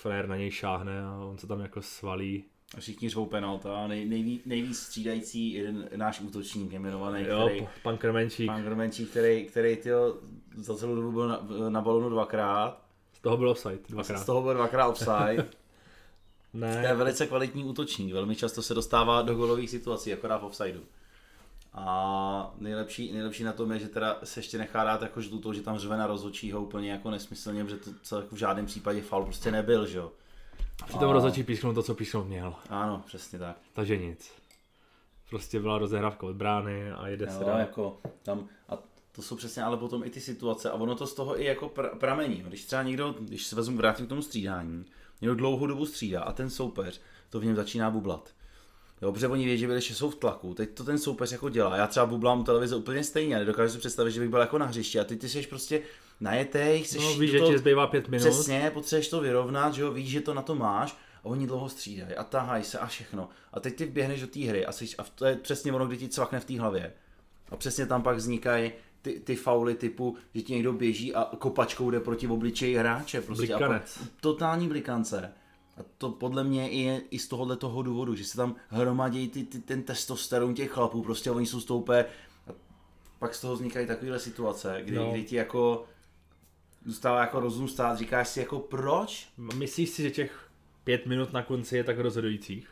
Frér 0.00 0.28
na 0.28 0.36
něj 0.36 0.50
šáhne 0.50 1.04
a 1.04 1.24
on 1.24 1.38
se 1.38 1.46
tam 1.46 1.60
jako 1.60 1.82
svalí. 1.82 2.44
A 2.76 2.80
všichni 2.80 3.08
řvou 3.08 3.26
penalta. 3.26 3.86
Nej, 3.86 4.04
nejvíc, 4.04 4.42
nejvíc 4.46 4.78
střídající 4.78 5.52
jeden 5.52 5.88
náš 5.96 6.20
útočník 6.20 6.72
je 6.72 6.76
jmenovaný, 6.78 7.24
Jo, 7.28 7.46
který, 7.46 7.68
pan 7.82 7.98
Krmenčík, 7.98 8.46
pan 8.46 8.62
Grmenčík, 8.62 9.10
který, 9.10 9.44
který 9.44 9.76
tyjo, 9.76 10.16
za 10.56 10.76
celou 10.76 10.94
dobu 10.94 11.12
byl 11.12 11.28
na, 11.28 11.40
na 11.68 11.80
balonu 11.80 12.08
dvakrát. 12.08 12.82
z 13.12 13.20
toho 13.20 13.36
byl 13.36 13.48
offside 13.50 13.78
dvakrát. 13.88 14.18
z 14.18 14.26
toho 14.26 14.42
byl 14.42 14.54
dvakrát 14.54 14.88
offside. 14.88 15.46
To 16.52 16.64
je 16.64 16.82
Ne, 16.82 16.94
velice 16.94 17.26
kvalitní 17.26 17.64
útočník, 17.64 18.12
velmi 18.12 18.36
často 18.36 18.62
se 18.62 18.74
dostává 18.74 19.22
do 19.22 19.34
golových 19.34 19.70
situací, 19.70 20.12
akorát 20.12 20.38
v 20.38 20.44
offsideu. 20.44 20.80
A 21.74 22.54
nejlepší, 22.58 23.12
nejlepší 23.12 23.44
na 23.44 23.52
tom 23.52 23.72
je, 23.72 23.78
že 23.78 23.88
teda 23.88 24.20
se 24.24 24.40
ještě 24.40 24.58
nechá 24.58 24.84
dát 24.84 25.02
jako 25.02 25.20
žlutou, 25.20 25.52
že 25.52 25.62
tam 25.62 25.78
řve 25.78 25.96
na 25.96 26.06
rozhodčího 26.06 26.62
úplně 26.62 26.90
jako 26.92 27.10
nesmyslně, 27.10 27.64
protože 27.64 27.76
to, 28.08 28.16
jako 28.16 28.34
v 28.34 28.38
žádném 28.38 28.66
případě 28.66 29.02
faul 29.02 29.24
prostě 29.24 29.50
nebyl, 29.50 29.86
že 29.86 29.98
jo. 29.98 30.12
přitom 30.86 31.10
a- 31.10 31.12
rozhodčí 31.12 31.42
písknul 31.42 31.74
to, 31.74 31.82
co 31.82 31.94
písknout 31.94 32.26
měl. 32.26 32.54
Ano, 32.68 33.02
přesně 33.06 33.38
tak. 33.38 33.56
Takže 33.72 33.96
nic. 33.96 34.32
Prostě 35.30 35.60
byla 35.60 35.78
rozehrávka 35.78 36.26
od 36.26 36.36
brány 36.36 36.90
a 36.92 37.08
jede 37.08 37.26
se 37.30 37.38
Jo, 37.42 37.46
dál. 37.48 37.58
jako 37.58 38.00
tam, 38.22 38.48
a 38.68 38.78
to 39.12 39.22
jsou 39.22 39.36
přesně 39.36 39.62
ale 39.62 39.76
potom 39.76 40.04
i 40.04 40.10
ty 40.10 40.20
situace 40.20 40.70
a 40.70 40.74
ono 40.74 40.94
to 40.94 41.06
z 41.06 41.14
toho 41.14 41.40
i 41.40 41.44
jako 41.44 41.66
pr- 41.68 41.98
pramení. 41.98 42.36
Když 42.36 42.64
třeba 42.64 42.82
někdo, 42.82 43.14
když 43.20 43.46
se 43.46 43.56
vezmu 43.56 43.76
vrátím 43.76 44.06
k 44.06 44.08
tomu 44.08 44.22
střídání, 44.22 44.84
někdo 45.20 45.34
dlouhou 45.34 45.66
dobu 45.66 45.86
střídá 45.86 46.22
a 46.22 46.32
ten 46.32 46.50
soupeř 46.50 47.00
to 47.30 47.40
v 47.40 47.44
něm 47.44 47.56
začíná 47.56 47.90
bublat. 47.90 48.30
Jo, 49.02 49.12
protože 49.12 49.28
oni 49.28 49.44
vědí, 49.44 49.60
že 49.60 49.80
že 49.80 49.94
jsou 49.94 50.10
v 50.10 50.14
tlaku, 50.14 50.54
teď 50.54 50.70
to 50.70 50.84
ten 50.84 50.98
soupeř 50.98 51.32
jako 51.32 51.48
dělá. 51.48 51.76
Já 51.76 51.86
třeba 51.86 52.06
bublám 52.06 52.40
u 52.40 52.44
televize 52.44 52.76
úplně 52.76 53.04
stejně, 53.04 53.38
nedokážu 53.38 53.72
si 53.72 53.78
představit, 53.78 54.12
že 54.12 54.20
bych 54.20 54.28
byl 54.28 54.40
jako 54.40 54.58
na 54.58 54.66
hřišti 54.66 55.00
a 55.00 55.04
ty 55.04 55.16
ty 55.16 55.28
jsi 55.28 55.46
prostě 55.46 55.82
najetej, 56.20 56.82
chceš 56.82 57.02
No 57.02 57.14
víš, 57.14 57.30
že 57.30 57.40
ti 57.40 57.58
zbývá 57.58 57.86
pět 57.86 58.08
minut. 58.08 58.22
Přesně, 58.22 58.70
potřebuješ 58.74 59.08
to 59.08 59.20
vyrovnat, 59.20 59.74
že 59.74 59.82
jo, 59.82 59.92
víš, 59.92 60.10
že 60.10 60.20
to 60.20 60.34
na 60.34 60.42
to 60.42 60.54
máš 60.54 60.96
a 61.22 61.24
oni 61.24 61.46
dlouho 61.46 61.68
střídají 61.68 62.14
a 62.14 62.24
tahají 62.24 62.64
se 62.64 62.78
a 62.78 62.86
všechno. 62.86 63.28
A 63.52 63.60
teď 63.60 63.76
ty 63.76 63.84
vběhneš 63.84 64.20
do 64.20 64.26
té 64.26 64.40
hry 64.40 64.66
a, 64.66 64.72
jsi, 64.72 64.86
a 64.98 65.04
to 65.14 65.26
je 65.26 65.36
přesně 65.36 65.72
ono, 65.72 65.86
kdy 65.86 65.96
ti 65.96 66.08
cvakne 66.08 66.40
v 66.40 66.44
té 66.44 66.60
hlavě. 66.60 66.92
A 67.50 67.56
přesně 67.56 67.86
tam 67.86 68.02
pak 68.02 68.16
vznikají 68.16 68.72
ty, 69.02 69.20
ty 69.20 69.36
fauly 69.36 69.74
typu, 69.74 70.16
že 70.34 70.42
ti 70.42 70.52
někdo 70.52 70.72
běží 70.72 71.14
a 71.14 71.30
kopačkou 71.38 71.90
jde 71.90 72.00
proti 72.00 72.28
obličeji 72.28 72.76
hráče. 72.76 73.20
Prostě 73.20 73.54
a 73.54 73.58
Blikanec. 73.58 73.98
pak, 73.98 74.08
totální 74.20 74.68
blikance. 74.68 75.32
A 75.76 75.80
to 75.98 76.10
podle 76.10 76.44
mě 76.44 76.68
je 76.68 77.02
i 77.10 77.18
z 77.18 77.28
tohohle 77.28 77.56
toho 77.56 77.82
důvodu, 77.82 78.14
že 78.14 78.24
se 78.24 78.36
tam 78.36 78.54
hromadí 78.68 79.28
ty, 79.28 79.44
ty, 79.44 79.58
ten 79.58 79.82
testosteron 79.82 80.54
těch 80.54 80.70
chlapů, 80.70 81.02
prostě 81.02 81.30
oni 81.30 81.46
jsou 81.46 81.60
stoupé 81.60 82.04
a 82.48 82.50
pak 83.18 83.34
z 83.34 83.40
toho 83.40 83.54
vznikají 83.54 83.86
takovéhle 83.86 84.18
situace, 84.18 84.80
kdy, 84.84 84.96
No. 84.96 85.04
no. 85.04 85.10
kdy 85.12 85.22
ti 85.24 85.36
jako 85.36 85.84
zůstává 86.86 87.20
jako 87.20 87.40
rozum 87.40 87.68
stát, 87.68 87.98
říkáš 87.98 88.28
si 88.28 88.40
jako 88.40 88.58
proč? 88.60 89.28
Myslíš 89.54 89.90
si, 89.90 90.02
že 90.02 90.10
těch 90.10 90.48
pět 90.84 91.06
minut 91.06 91.32
na 91.32 91.42
konci 91.42 91.76
je 91.76 91.84
tak 91.84 91.98
rozhodujících? 91.98 92.68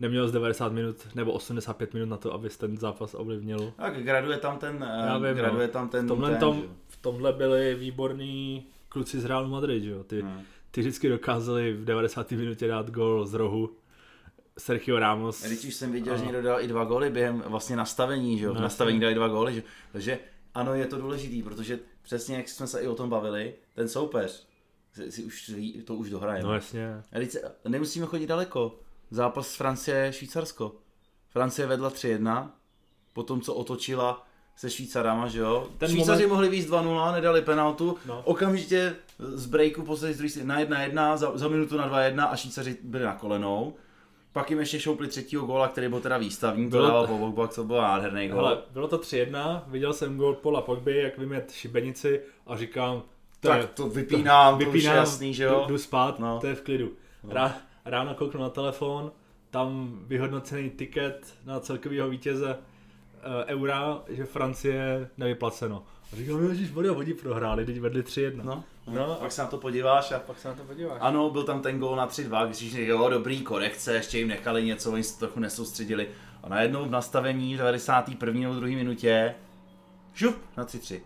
Neměl 0.00 0.28
z 0.28 0.32
90 0.32 0.72
minut 0.72 0.96
nebo 1.14 1.32
85 1.32 1.94
minut 1.94 2.06
na 2.08 2.16
to, 2.16 2.32
abys 2.34 2.56
ten 2.56 2.76
zápas 2.78 3.14
ovlivnil. 3.14 3.72
Tak 3.76 4.02
graduje 4.02 4.38
tam 4.38 4.58
ten, 4.58 4.84
eh, 4.90 5.06
Já 5.06 5.18
vím, 5.18 5.34
graduje 5.34 5.66
no. 5.66 5.72
tam 5.72 5.88
ten, 5.88 6.04
V 6.04 6.08
tomhle, 6.08 6.30
ten 6.30 6.40
tom, 6.40 6.62
v 6.88 6.96
tomhle 6.96 7.32
byli 7.32 7.74
výborní 7.74 8.66
kluci 8.88 9.20
z 9.20 9.24
Realu 9.24 9.48
Madrid, 9.48 9.84
že 9.84 9.90
jo? 9.90 10.04
Ty, 10.04 10.20
Hmm. 10.22 10.42
Ty 10.74 10.80
vždycky 10.80 11.08
dokázali 11.08 11.72
v 11.72 11.84
90. 11.84 12.30
minutě 12.30 12.68
dát 12.68 12.90
gol 12.90 13.26
z 13.26 13.34
rohu. 13.34 13.76
Sergio 14.58 14.98
Ramos. 14.98 15.42
Když 15.46 15.64
už 15.64 15.74
jsem 15.74 15.92
viděl, 15.92 16.14
A- 16.14 16.16
že 16.16 16.24
někdo 16.24 16.42
dal 16.42 16.60
i 16.60 16.66
dva 16.68 16.84
góly 16.84 17.10
během 17.10 17.42
vlastně 17.46 17.76
nastavení, 17.76 18.38
že 18.38 18.44
jo, 18.44 18.52
v 18.52 18.56
No, 18.56 18.62
nastavení 18.62 19.00
dali 19.00 19.14
dva 19.14 19.28
góly, 19.28 19.54
že? 19.54 19.62
takže 19.92 20.18
ano, 20.54 20.74
je 20.74 20.86
to 20.86 20.98
důležitý, 20.98 21.42
protože 21.42 21.78
přesně 22.02 22.36
jak 22.36 22.48
jsme 22.48 22.66
se 22.66 22.80
i 22.80 22.86
o 22.88 22.94
tom 22.94 23.10
bavili, 23.10 23.54
ten 23.74 23.88
soupeř, 23.88 24.46
si, 24.92 25.12
si 25.12 25.24
už, 25.24 25.52
to 25.84 25.94
už 25.94 26.10
dohrajeme. 26.10 26.48
No 26.48 26.54
jasně. 26.54 26.88
A 26.96 27.02
teď 27.18 27.30
se, 27.30 27.52
nemusíme 27.68 28.06
chodit 28.06 28.26
daleko. 28.26 28.80
Zápas 29.10 29.54
Francie 29.56 30.12
Švýcarsko. 30.12 30.76
Francie 31.28 31.66
vedla 31.66 31.90
3-1, 31.90 32.50
potom 33.12 33.40
co 33.40 33.54
otočila 33.54 34.26
se 34.56 34.70
Švýcarama, 34.70 35.28
že 35.28 35.38
jo? 35.38 35.66
Ten 35.78 35.88
Švýcaři 35.88 36.22
moment- 36.22 36.28
mohli 36.28 36.48
víc 36.48 36.66
2-0, 36.70 37.12
nedali 37.12 37.42
penaltu, 37.42 37.96
No. 38.06 38.22
okamžitě 38.24 38.94
z 39.18 39.46
breaku 39.46 39.96
strany 39.96 40.14
na 40.44 40.60
1-1, 40.60 41.16
za, 41.16 41.32
za 41.38 41.48
minutu 41.48 41.76
na 41.76 41.88
2-1 41.88 42.28
a 42.30 42.36
Švýcaři 42.36 42.76
byli 42.82 43.04
na 43.04 43.14
kolenou. 43.14 43.74
Pak 44.32 44.50
jim 44.50 44.58
ještě 44.60 44.80
šoupli 44.80 45.08
třetího 45.08 45.46
góla, 45.46 45.68
který 45.68 45.88
byl 45.88 46.00
teda 46.00 46.18
výstavní, 46.18 46.64
to 46.64 46.76
Bylo 46.76 46.86
dával 46.86 47.06
to- 47.06 47.12
po 47.12 47.18
Pogba, 47.18 47.46
to 47.46 47.64
byl 47.64 47.76
nádherný 47.76 48.28
gól. 48.28 48.44
Hele, 48.44 48.58
bylo 48.72 48.88
to 48.88 48.98
3-1, 48.98 49.64
viděl 49.66 49.92
jsem 49.92 50.16
gol 50.16 50.34
Pola 50.34 50.60
Pogby, 50.62 50.98
jak 51.02 51.18
vymět 51.18 51.52
šibenici 51.52 52.20
a 52.46 52.56
říkám, 52.56 53.02
to 53.40 53.52
je, 53.52 53.58
tak 53.60 53.70
to 53.70 53.88
vypínám, 53.88 54.54
to 54.54 54.58
už 54.58 54.64
je 54.66 54.72
vypínám, 54.72 54.96
jasný, 54.96 55.34
že 55.34 55.44
jo? 55.44 55.64
Jdu, 55.68 55.78
spát, 55.78 56.18
No. 56.18 56.38
to 56.40 56.46
je 56.46 56.54
v 56.54 56.60
klidu. 56.62 56.90
Rá, 57.28 57.54
ráno 57.84 58.14
kouknu 58.14 58.40
na 58.40 58.48
telefon, 58.50 59.12
tam 59.50 59.98
vyhodnocený 60.06 60.70
tiket 60.70 61.34
na 61.44 61.60
celkovýho 61.60 62.08
vítěze 62.08 62.56
eura, 63.46 64.02
že 64.08 64.24
Francie 64.24 65.10
nevyplaceno. 65.16 65.82
A 66.12 66.16
říkám, 66.16 66.48
ježiš, 66.48 66.72
Maria, 66.72 66.92
oni 66.92 67.14
prohráli, 67.14 67.66
teď 67.66 67.80
vedli 67.80 68.02
3-1. 68.02 68.40
No, 68.44 68.64
No, 68.86 68.94
no, 69.06 69.14
pak 69.20 69.32
se 69.32 69.42
na 69.42 69.48
to 69.48 69.58
podíváš 69.58 70.12
a 70.12 70.18
Pak 70.18 70.38
se 70.38 70.48
na 70.48 70.54
to 70.54 70.62
podíváš. 70.62 70.98
ano, 71.00 71.30
byl 71.30 71.42
tam 71.44 71.60
ten 71.62 71.78
gól 71.78 71.96
na 71.96 72.08
3-2, 72.08 72.46
když 72.46 72.58
si 72.72 72.82
jo, 72.84 73.08
dobrý, 73.08 73.40
korekce, 73.42 73.94
ještě 73.94 74.18
jim 74.18 74.28
nechali 74.28 74.64
něco, 74.64 74.92
oni 74.92 75.02
se 75.02 75.18
trochu 75.18 75.40
nesoustředili. 75.40 76.08
A 76.42 76.48
najednou 76.48 76.84
v 76.84 76.90
nastavení 76.90 77.54
v 77.54 77.58
91. 77.58 78.40
nebo 78.40 78.54
2. 78.54 78.66
minutě, 78.66 79.34
žup, 80.14 80.36
na 80.56 80.64
3-3. 80.64 81.00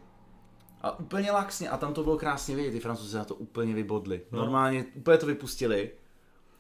A 0.82 0.98
úplně 0.98 1.30
laxně, 1.32 1.70
a 1.70 1.76
tam 1.76 1.94
to 1.94 2.02
bylo 2.02 2.16
krásně 2.16 2.56
vidět, 2.56 2.70
ty 2.70 2.80
francouzi 2.80 3.16
na 3.16 3.24
to 3.24 3.34
úplně 3.34 3.74
vybodli. 3.74 4.20
No. 4.32 4.38
Normálně 4.38 4.84
úplně 4.94 5.18
to 5.18 5.26
vypustili. 5.26 5.90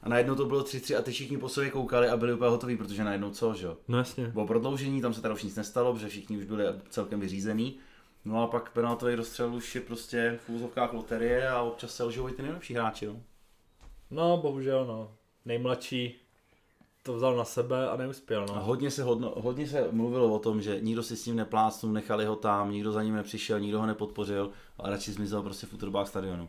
A 0.02 0.08
najednou 0.08 0.34
to 0.34 0.46
bylo 0.46 0.62
3-3 0.62 0.98
a 0.98 1.02
ty 1.02 1.10
všichni 1.10 1.38
po 1.38 1.48
sobě 1.48 1.70
koukali 1.70 2.08
a 2.08 2.16
byli 2.16 2.34
úplně 2.34 2.50
hotoví, 2.50 2.76
protože 2.76 3.04
najednou 3.04 3.30
co, 3.30 3.54
že 3.54 3.66
jo. 3.66 3.76
No 3.88 3.98
jasně. 3.98 4.26
Bylo 4.28 4.46
prodloužení, 4.46 5.00
tam 5.00 5.14
se 5.14 5.22
teda 5.22 5.34
už 5.34 5.42
nic 5.42 5.56
nestalo, 5.56 5.92
protože 5.92 6.08
všichni 6.08 6.38
už 6.38 6.44
byli 6.44 6.64
celkem 6.90 7.20
vyřízený. 7.20 7.78
No 8.24 8.42
a 8.42 8.46
pak 8.46 8.72
penaltový 8.72 9.14
rozstřel 9.14 9.54
už 9.54 9.74
je 9.74 9.80
prostě 9.80 10.38
v 10.46 10.50
úzovkách 10.50 10.92
loterie 10.92 11.48
a 11.48 11.62
občas 11.62 11.94
se 11.94 12.04
lžou 12.04 12.28
i 12.28 12.32
ty 12.32 12.42
nejlepší 12.42 12.74
hráči. 12.74 13.06
No. 13.06 13.22
No, 14.10 14.36
bohužel, 14.36 14.86
no. 14.86 15.10
Nejmladší 15.44 16.16
to 17.02 17.14
vzal 17.14 17.36
na 17.36 17.44
sebe 17.44 17.88
a 17.90 17.96
neuspěl, 17.96 18.42
A 18.42 18.54
no. 18.54 18.64
hodně 18.64 18.90
se, 18.90 19.02
hodno, 19.02 19.34
hodně 19.36 19.66
se 19.68 19.88
mluvilo 19.90 20.34
o 20.34 20.38
tom, 20.38 20.62
že 20.62 20.80
nikdo 20.80 21.02
si 21.02 21.16
s 21.16 21.26
ním 21.26 21.36
neplácnul, 21.36 21.92
nechali 21.92 22.24
ho 22.24 22.36
tam, 22.36 22.70
nikdo 22.70 22.92
za 22.92 23.02
ním 23.02 23.14
nepřišel, 23.14 23.60
nikdo 23.60 23.80
ho 23.80 23.86
nepodpořil 23.86 24.50
a 24.78 24.90
radši 24.90 25.12
zmizel 25.12 25.42
prostě 25.42 25.66
v 25.66 26.04
stadionu. 26.04 26.48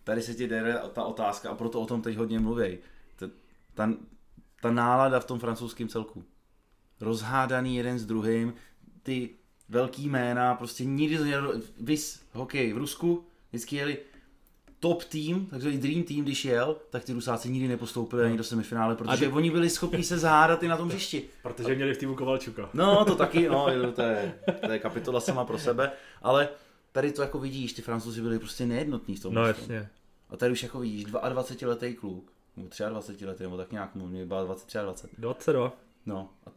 A 0.00 0.04
tady 0.04 0.22
se 0.22 0.34
ti 0.34 0.48
jde 0.48 0.80
ta 0.92 1.04
otázka 1.04 1.50
a 1.50 1.54
proto 1.54 1.80
o 1.80 1.86
tom 1.86 2.02
teď 2.02 2.16
hodně 2.16 2.38
mluví. 2.40 2.78
Ta, 3.16 3.26
ta, 3.74 3.92
ta 4.62 4.70
nálada 4.70 5.20
v 5.20 5.24
tom 5.24 5.38
francouzském 5.38 5.88
celku. 5.88 6.24
Rozhádaný 7.00 7.76
jeden 7.76 7.98
s 7.98 8.06
druhým, 8.06 8.54
ty 9.02 9.30
velký 9.68 10.08
jména, 10.08 10.54
prostě 10.54 10.84
nikdy 10.84 11.18
to 11.18 11.24
nejelo, 11.24 11.52
vys, 11.80 12.22
hokej 12.32 12.72
v 12.72 12.76
Rusku, 12.78 13.24
vždycky 13.50 13.76
jeli 13.76 13.98
top 14.80 15.04
tým, 15.04 15.46
takzvaný 15.46 15.78
dream 15.78 16.02
team, 16.02 16.20
když 16.20 16.44
jel, 16.44 16.76
tak 16.90 17.04
ty 17.04 17.12
Rusáci 17.12 17.50
nikdy 17.50 17.68
nepostoupili 17.68 18.24
ani 18.24 18.36
do 18.36 18.44
semifinále, 18.44 18.96
protože 18.96 19.26
ty- 19.26 19.32
oni 19.32 19.50
byli 19.50 19.70
schopni 19.70 20.04
se 20.04 20.18
zahádat 20.18 20.62
i 20.62 20.68
na 20.68 20.76
tom 20.76 20.88
hřišti. 20.92 21.22
Protože 21.42 21.74
měli 21.74 21.94
v 21.94 21.98
týmu 21.98 22.14
Kovalčuka. 22.14 22.70
No, 22.74 23.04
to 23.04 23.16
taky, 23.16 23.48
no, 23.48 23.66
to 23.94 24.02
je, 24.02 24.34
to 24.66 24.72
je 24.72 24.78
kapitola 24.78 25.20
sama 25.20 25.44
pro 25.44 25.58
sebe, 25.58 25.92
ale 26.22 26.48
tady 26.92 27.12
to 27.12 27.22
jako 27.22 27.38
vidíš, 27.38 27.72
ty 27.72 27.82
francouzi 27.82 28.22
byli 28.22 28.38
prostě 28.38 28.66
nejednotní 28.66 29.16
v 29.16 29.22
tom. 29.22 29.34
No 29.34 29.46
mužstvu. 29.46 29.62
jasně. 29.62 29.90
A 30.28 30.36
tady 30.36 30.52
už 30.52 30.62
jako 30.62 30.80
vidíš, 30.80 31.06
22-letý 31.06 31.94
kluk, 31.94 32.32
nebo 32.56 32.68
23 32.88 33.26
letý, 33.26 33.42
nebo 33.42 33.56
tak 33.56 33.72
nějak, 33.72 33.94
mu 33.94 34.06
mě 34.06 34.26
byla 34.26 34.44
23 34.44 34.78
20. 34.78 35.10
22. 35.18 35.72
No, 36.06 36.30
a 36.46 36.50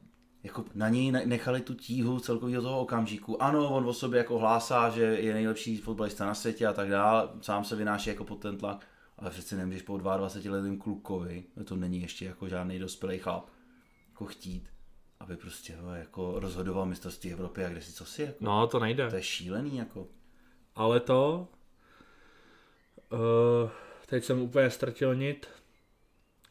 jako 0.43 0.65
na 0.76 0.89
něj 0.89 1.12
ne- 1.12 1.26
nechali 1.26 1.62
tu 1.62 1.74
tíhu 1.74 2.19
celkového 2.19 2.62
toho 2.62 2.80
okamžiku. 2.80 3.43
Ano, 3.43 3.69
on 3.69 3.86
o 3.89 3.93
sobě 3.93 4.17
jako 4.17 4.39
hlásá, 4.39 4.89
že 4.89 5.02
je 5.04 5.34
nejlepší 5.34 5.78
fotbalista 5.78 6.26
na 6.26 6.34
světě 6.34 6.67
a 6.67 6.74
tak 6.74 6.89
dále, 6.89 7.30
sám 7.41 7.63
se 7.65 7.76
vynáší 7.76 8.10
jako 8.10 8.24
pod 8.24 8.36
ten 8.39 8.58
tlak, 8.58 8.88
ale 9.17 9.30
přece 9.30 9.56
nemůžeš 9.56 9.82
po 9.82 9.98
22 9.98 10.56
letým 10.58 10.78
klukovi, 10.78 11.43
to 11.65 11.76
není 11.76 12.02
ještě 12.02 12.26
jako 12.26 12.48
žádný 12.48 12.80
dospělý 12.80 13.17
chlap, 13.17 13.50
jako 14.10 14.26
chtít, 14.26 14.69
aby 15.19 15.38
prostě 15.38 15.78
jako 15.93 16.39
rozhodoval 16.39 16.86
mistrovství 16.86 17.34
Evropy 17.34 17.65
a 17.65 17.69
kde 17.69 17.82
si 17.82 17.93
co 17.93 18.06
si, 18.06 18.22
jako. 18.22 18.38
No, 18.41 18.67
to 18.67 18.80
nejde. 18.80 19.10
To 19.10 19.15
je 19.15 19.24
šílený, 19.24 19.78
jako. 19.78 20.08
Ale 20.75 20.99
to... 20.99 21.47
Uh, 23.13 23.69
teď 24.05 24.23
jsem 24.23 24.41
úplně 24.41 24.69
ztratil 24.69 25.15
nit. 25.15 25.47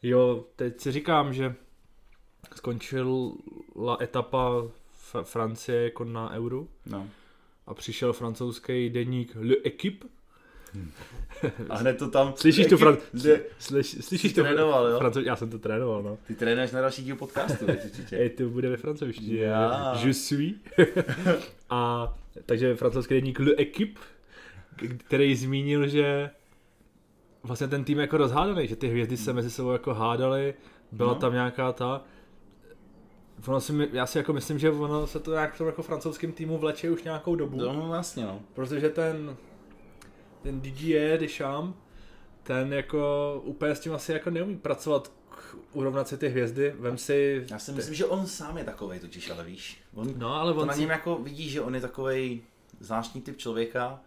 Jo, 0.03 0.45
teď 0.55 0.79
si 0.81 0.91
říkám, 0.91 1.33
že 1.33 1.55
skončila 2.55 3.97
etapa 4.01 4.51
F- 4.93 5.23
Francie 5.23 5.83
jako 5.83 6.03
na 6.03 6.31
Euro 6.31 6.67
No. 6.85 7.07
a 7.67 7.73
přišel 7.73 8.13
francouzský 8.13 8.89
deník 8.89 9.35
Le 9.35 9.55
Equipe. 9.63 10.07
A 11.69 11.75
hned 11.77 11.97
to 11.97 12.09
tam... 12.09 12.33
Slyšíš 12.35 12.67
tu 12.67 12.77
fran... 12.77 12.97
Slyš, 13.59 13.97
slyšíš 14.05 14.33
tu 14.33 14.41
trénoval, 14.41 14.87
jo? 14.87 14.97
Francouz... 14.97 15.25
Já 15.25 15.35
jsem 15.35 15.49
to 15.49 15.59
trénoval, 15.59 16.03
no. 16.03 16.17
Ty 16.27 16.35
trénuješ 16.35 16.71
na 16.71 16.81
další 16.81 17.03
díl 17.03 17.15
podcastu, 17.15 17.65
teď 17.65 17.85
určitě. 17.85 18.17
Ej, 18.17 18.29
to 18.29 18.49
bude 18.49 18.69
ve 18.69 18.77
francouzštině. 18.77 19.43
Já. 19.43 19.99
Je 20.05 20.13
suis. 20.13 20.55
a 21.69 22.13
takže 22.45 22.75
francouzský 22.75 23.13
deník 23.13 23.39
Le 23.39 23.53
Equipe, 23.57 23.99
který 24.97 25.35
zmínil, 25.35 25.87
že 25.87 26.29
vlastně 27.43 27.67
ten 27.67 27.83
tým 27.83 27.97
je 27.97 28.01
jako 28.01 28.17
rozhádaný, 28.17 28.67
že 28.67 28.75
ty 28.75 28.87
hvězdy 28.87 29.17
se 29.17 29.33
mezi 29.33 29.51
sebou 29.51 29.71
jako 29.71 29.93
hádali, 29.93 30.53
byla 30.91 31.13
No. 31.13 31.19
tam 31.19 31.33
nějaká 31.33 31.71
ta 31.71 32.01
Ono 33.47 33.61
si, 33.61 33.89
já 33.93 34.05
si 34.05 34.17
jako 34.17 34.33
myslím, 34.33 34.59
že 34.59 34.71
ono 34.71 35.07
se 35.07 35.19
to 35.19 35.31
nějak 35.31 35.53
v 35.53 35.57
tom 35.57 35.67
jako 35.67 35.83
francouzském 35.83 36.31
týmu 36.31 36.57
vleče 36.57 36.89
už 36.89 37.03
nějakou 37.03 37.35
dobu, 37.35 37.57
no. 37.57 37.73
No, 37.73 37.87
vlastně, 37.87 38.23
no. 38.25 38.39
protože 38.53 38.89
ten, 38.89 39.35
ten 40.41 40.61
Didier 40.61 41.19
Deschamps, 41.19 41.77
ten 42.43 42.73
jako 42.73 43.41
úplně 43.45 43.75
s 43.75 43.79
tím 43.79 43.93
asi 43.93 44.11
jako 44.11 44.29
neumí 44.29 44.57
pracovat 44.57 45.11
k 45.29 45.55
urovnat 45.73 46.07
si 46.07 46.17
ty 46.17 46.29
hvězdy, 46.29 46.73
vem 46.79 46.97
si... 46.97 47.45
Já 47.51 47.59
si 47.59 47.71
myslím, 47.71 47.95
že 47.95 48.05
on 48.05 48.27
sám 48.27 48.57
je 48.57 48.63
takovej 48.63 48.99
totiž, 48.99 49.29
ale 49.29 49.43
víš. 49.43 49.81
On, 49.93 50.13
No, 50.17 50.35
ale 50.35 50.53
to 50.53 50.59
on 50.59 50.67
na 50.67 50.73
si, 50.73 50.79
něm 50.81 50.89
jako 50.89 51.15
vidí, 51.15 51.49
že 51.49 51.61
on 51.61 51.75
je 51.75 51.81
takovej 51.81 52.41
zvláštní 52.79 53.21
typ 53.21 53.37
člověka. 53.37 54.01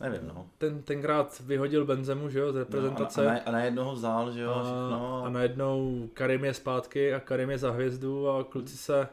Nevím, 0.00 0.20
no. 0.28 0.46
ten, 0.58 0.82
tenkrát 0.82 1.40
vyhodil 1.46 1.84
Benzemu, 1.84 2.28
že 2.28 2.38
jo, 2.38 2.52
z 2.52 2.54
no 2.54 2.60
a, 2.60 2.64
reprezentace. 2.64 3.26
a, 3.26 3.32
na, 3.34 3.40
a 3.46 3.50
na 3.50 3.60
jednoho 3.64 3.92
vzal, 3.92 4.32
že 4.32 4.40
jo, 4.40 4.50
a, 4.50 4.62
všechno. 4.62 5.22
a 5.24 5.28
najednou 5.30 6.08
Karim 6.14 6.44
je 6.44 6.54
zpátky 6.54 7.14
a 7.14 7.20
Karim 7.20 7.50
je 7.50 7.58
za 7.58 7.70
hvězdu 7.70 8.28
a 8.28 8.44
kluci 8.44 8.76
se 8.76 9.08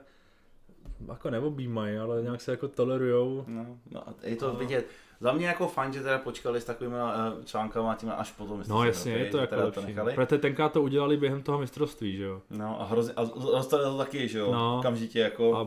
jako 1.08 1.30
neobjímají, 1.30 1.98
ale 1.98 2.22
nějak 2.22 2.41
se 2.41 2.52
jako 2.52 2.67
tolerujou. 2.67 3.44
No, 3.48 3.65
no 3.91 4.10
a 4.10 4.13
je 4.24 4.36
to 4.36 4.48
A- 4.48 4.54
vidět. 4.60 4.88
Za 5.20 5.32
mě 5.32 5.48
jako 5.48 5.67
fajn, 5.67 5.94
že 5.94 6.02
teda 6.04 6.17
počkali 6.17 6.62
s 6.62 6.65
takovými 6.65 6.96
uh, 6.96 7.44
článkama 7.44 7.96
tím 7.96 8.12
až 8.17 8.32
potom. 8.32 8.63
No 8.67 8.84
jasně, 8.86 9.12
je 9.13 9.26
to 9.32 9.38
jako 9.38 9.50
teda 9.56 9.65
lepší. 9.65 9.86
nechali. 9.86 10.13
Protože 10.13 10.38
tenkrát 10.38 10.74
to 10.74 10.82
udělali 10.82 11.17
během 11.17 11.41
toho 11.41 11.60
mistrovství, 11.60 12.15
že 12.17 12.24
jo. 12.24 12.41
No 12.50 12.82
a 12.82 12.86
hrozně, 12.86 13.13
a 13.13 13.24
dostali 13.52 13.84
to 13.84 13.98
taky, 13.98 14.28
že 14.28 14.39
jo, 14.39 14.52
No. 14.52 14.78
okamžitě 14.80 15.20
jako. 15.20 15.56
A, 15.56 15.62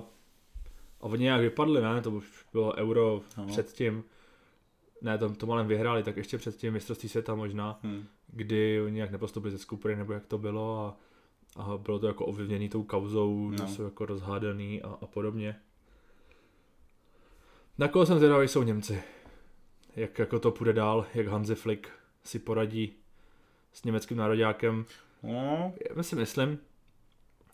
a 1.01 1.05
oni 1.05 1.23
nějak 1.25 1.41
vypadli, 1.41 1.83
ne? 1.83 2.01
To 2.03 2.11
už 2.11 2.25
bylo 2.53 2.75
euro 2.77 3.21
No. 3.39 3.47
předtím. 3.47 4.05
Ne, 5.03 5.19
to, 5.19 5.35
to 5.35 5.47
malem 5.47 5.67
vyhráli, 5.67 6.03
tak 6.03 6.17
ještě 6.17 6.39
předtím 6.39 6.73
mistrovství 6.73 7.09
světa 7.09 7.35
možná, 7.35 7.79
Hm. 7.83 8.05
kdy 8.27 8.81
oni 8.83 8.93
nějak 8.95 9.11
nepostupili 9.11 9.51
ze 9.53 9.59
skupiny, 9.59 9.97
nebo 9.97 10.13
jak 10.13 10.27
to 10.27 10.39
bylo 10.39 10.81
a, 10.81 10.97
a 11.63 11.77
bylo 11.79 11.99
to 11.99 12.07
jako 12.07 12.27
ovlivněný 12.27 12.69
tou 12.69 12.83
kauzou, 12.83 13.51
no. 13.51 13.57
Že 13.67 13.73
jsou 13.75 13.83
jako 13.83 14.07
rozhádaný 14.07 14.83
a, 14.83 14.89
a 14.89 15.07
podobně. 15.07 15.57
Na 17.79 17.89
koho 17.89 18.07
jsem 18.07 18.19
zvědavý 18.19 18.49
jsou 18.49 18.63
Němci. 18.63 19.03
Jak 19.97 20.19
jako 20.19 20.39
to 20.39 20.51
půjde 20.51 20.73
dál, 20.73 21.07
jak 21.15 21.27
Hansi 21.27 21.55
Flick 21.55 21.89
si 22.25 22.39
poradí 22.39 22.93
s 23.73 23.85
německým 23.85 24.17
nároďákem. 24.19 24.85
No, 25.23 25.73
Já 25.97 26.03
si 26.03 26.17
myslím, 26.17 26.59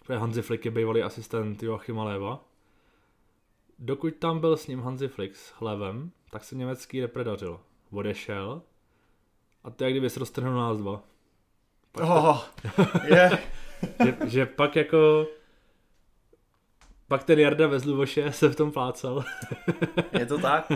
že 0.09 0.17
Hansi 0.17 0.43
Flick 0.43 0.65
je 0.65 0.71
bývalý 0.71 1.03
asistent 1.03 1.63
Joachima 1.63 2.05
Leva. 2.05 2.45
Dokud 3.79 4.15
tam 4.17 4.41
byl 4.41 4.57
s 4.57 4.67
ním 4.67 4.81
Hansi 4.81 5.09
Flick 5.09 5.37
s 5.37 5.61
Levem, 5.61 6.11
tak 6.31 6.45
se 6.45 6.55
německý 6.57 7.01
repredařil. 7.01 7.61
Odešel 7.91 8.63
a 9.65 9.71
to 9.71 9.85
je 9.85 9.87
jak 9.87 9.93
kdyby 9.93 10.11
se 10.11 10.21
roztrhnul 10.21 10.55
nás 10.55 10.79
dva. 10.79 11.03
Pak 11.93 12.05
to, 12.05 12.15
oh, 12.15 12.45
je. 13.05 13.31
že, 14.05 14.17
že, 14.27 14.47
pak 14.47 14.77
jako 14.77 15.27
pak 17.09 17.25
ten 17.25 17.39
Jarda 17.39 17.67
Vezluvoše 17.67 18.33
se 18.33 18.49
v 18.49 18.57
tom 18.57 18.73
plácal 18.73 19.25
je 20.19 20.27
to 20.27 20.39
tak? 20.39 20.73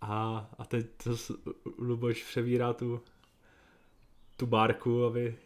a, 0.00 0.50
a 0.58 0.64
teď 0.64 0.86
to 1.04 1.10
Luboš 1.78 2.24
převírá 2.24 2.72
tu, 2.72 3.00
tu 4.36 4.46
bárku, 4.46 5.04
aby 5.04 5.36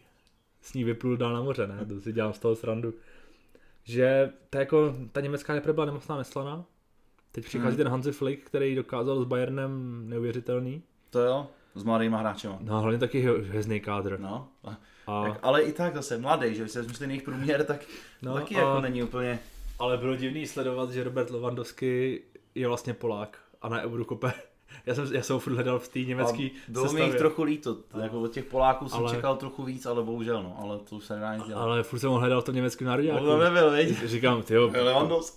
s 0.60 0.74
ní 0.74 0.84
vyplul 0.84 1.16
dál 1.16 1.32
na 1.32 1.42
moře, 1.42 1.66
ne? 1.66 1.86
To 1.86 2.00
si 2.00 2.12
dělám 2.12 2.32
z 2.32 2.38
toho 2.38 2.56
srandu. 2.56 2.94
Že 3.84 4.32
ta, 4.50 4.58
jako, 4.58 4.94
ta 5.12 5.20
německá 5.20 5.54
repre 5.54 5.72
byla 5.72 5.86
nemocná 5.86 6.16
neslaná. 6.16 6.64
Teď 7.36 7.44
přichází 7.44 7.68
Hmm. 7.68 7.76
ten 7.76 7.88
Hansi 7.88 8.12
Flick, 8.12 8.46
který 8.46 8.74
dokázal 8.74 9.20
s 9.20 9.24
Bayernem 9.24 10.02
neuvěřitelný. 10.08 10.82
To 11.10 11.20
jo, 11.20 11.46
s 11.74 11.82
mladýma 11.82 12.18
hráčema. 12.18 12.58
No 12.60 12.80
hlavně 12.80 12.98
taky 12.98 13.20
hvězdný 13.20 13.80
kádr. 13.80 14.20
No, 14.20 14.48
a, 15.06 15.22
tak, 15.24 15.38
ale 15.42 15.62
i 15.62 15.72
tak 15.72 15.94
zase 15.94 16.18
mladý, 16.18 16.54
že 16.54 16.68
se 16.68 16.82
ten 16.82 17.10
jejich 17.10 17.22
průměr, 17.22 17.64
tak 17.64 17.84
no, 18.22 18.34
taky 18.34 18.56
a, 18.56 18.58
jako 18.58 18.80
není 18.80 19.02
úplně... 19.02 19.38
Ale 19.78 19.96
bylo 19.96 20.16
divný 20.16 20.46
sledovat, 20.46 20.90
že 20.90 21.04
Robert 21.04 21.30
Lewandowski 21.30 22.22
je 22.54 22.68
vlastně 22.68 22.94
Polák 22.94 23.38
a 23.62 23.68
na 23.68 23.82
Euro 23.82 24.04
kope 24.04 24.32
Já 24.86 24.94
jsem, 24.94 25.06
já 25.12 25.22
jsem 25.22 25.34
ho 25.34 25.40
furt 25.40 25.52
hledal 25.52 25.78
v 25.78 25.88
té 25.88 25.98
německé 25.98 26.48
Bylo 26.68 26.92
mi 26.92 27.00
jich 27.00 27.14
trochu 27.14 27.42
líto, 27.42 27.76
jako 28.02 28.20
od 28.20 28.32
těch 28.32 28.44
Poláků 28.44 28.88
jsem 28.88 29.00
ale... 29.00 29.14
čekal 29.14 29.36
trochu 29.36 29.62
víc, 29.62 29.86
ale 29.86 30.02
bohužel 30.02 30.42
no, 30.42 30.56
ale 30.62 30.78
to 30.78 30.96
už 30.96 31.04
se 31.04 31.14
nedá 31.14 31.36
nic 31.36 31.46
dělat. 31.46 31.62
Ale 31.62 31.82
furt 31.82 31.98
jsem 31.98 32.10
ho 32.10 32.18
hledal 32.18 32.40
v 32.40 32.44
tom 32.44 32.54
německém 32.54 32.86
národě. 32.86 33.12
To 33.12 33.38
nebyl, 33.38 33.70
veď. 33.70 34.04
Říkám, 34.04 34.42
ty 34.42 34.54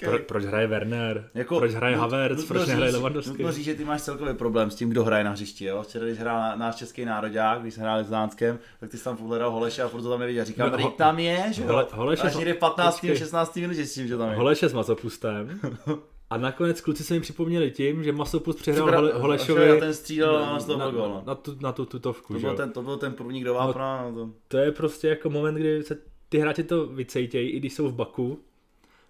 pro, 0.05 0.19
proč 0.19 0.45
hraje 0.45 0.67
Werner, 0.67 1.29
jako, 1.33 1.57
proč 1.57 1.71
hraje 1.71 1.97
Havertz, 1.97 2.45
proč 2.45 2.67
nehraje 2.67 2.91
Lewandowski. 2.91 3.31
Nutno 3.31 3.51
říct, 3.51 3.65
že 3.65 3.75
ty 3.75 3.85
máš 3.85 4.01
celkově 4.01 4.33
problém 4.33 4.71
s 4.71 4.75
tím, 4.75 4.89
kdo 4.89 5.03
hraje 5.03 5.23
na 5.23 5.31
hřišti, 5.31 5.65
jo. 5.65 5.83
Včera, 5.83 6.05
když 6.05 6.19
hrál 6.19 6.57
náš 6.57 6.75
český 6.75 7.05
národák, 7.05 7.61
když 7.61 7.73
jsme 7.73 7.83
hráli 7.83 8.03
s 8.03 8.09
Dánskem, 8.09 8.59
tak 8.79 8.89
ty 8.89 8.97
jsi 8.97 9.03
tam 9.03 9.17
hledal 9.17 9.51
Holeše 9.51 9.83
a 9.83 9.87
furt 9.87 10.01
to 10.01 10.09
tam 10.09 10.19
neviděl. 10.19 10.45
Říkám, 10.45 10.71
no, 10.71 10.91
tam 10.91 11.19
je, 11.19 11.45
že 11.51 11.63
jo. 11.63 11.87
Holeše, 11.91 12.21
až 12.21 12.35
někde 12.35 12.53
v 12.53 12.57
15. 12.57 13.05
16. 13.13 13.55
minutě 13.55 13.85
s 13.85 13.93
tím, 13.93 14.07
že 14.07 14.17
tam 14.17 14.29
je. 14.29 14.35
Holeše 14.35 14.69
s 14.69 14.73
Mazopustem. 14.73 15.59
A 16.29 16.37
nakonec 16.37 16.81
kluci 16.81 17.03
se 17.03 17.13
mi 17.13 17.19
připomněli 17.19 17.71
tím, 17.71 18.03
že 18.03 18.11
Masopust 18.11 18.59
přihrál 18.59 18.87
Přibra... 18.87 19.19
Holešovi 19.19 19.69
a 19.69 19.79
ten 19.79 19.93
střídal 19.93 20.33
na, 20.33 20.57
na, 20.67 20.75
na, 20.77 20.91
na, 20.91 21.23
na, 21.25 21.35
tu, 21.35 21.57
na 21.61 21.71
tu 21.71 21.85
tutovku. 21.85 22.33
To 22.33 22.39
byl, 22.39 22.55
ten, 22.55 22.71
to 22.71 22.81
byl 22.81 22.97
ten 22.97 23.13
první, 23.13 23.41
kdo 23.41 23.53
no, 23.53 23.73
to... 24.13 24.29
to 24.47 24.57
je 24.57 24.71
prostě 24.71 25.07
jako 25.07 25.29
moment, 25.29 25.55
kdy 25.55 25.83
se 25.83 25.97
ty 26.29 26.39
hráči 26.39 26.63
to 26.63 26.87
vycejtějí, 26.87 27.49
i 27.49 27.59
když 27.59 27.73
jsou 27.73 27.87
v 27.87 27.93
Baku, 27.93 28.39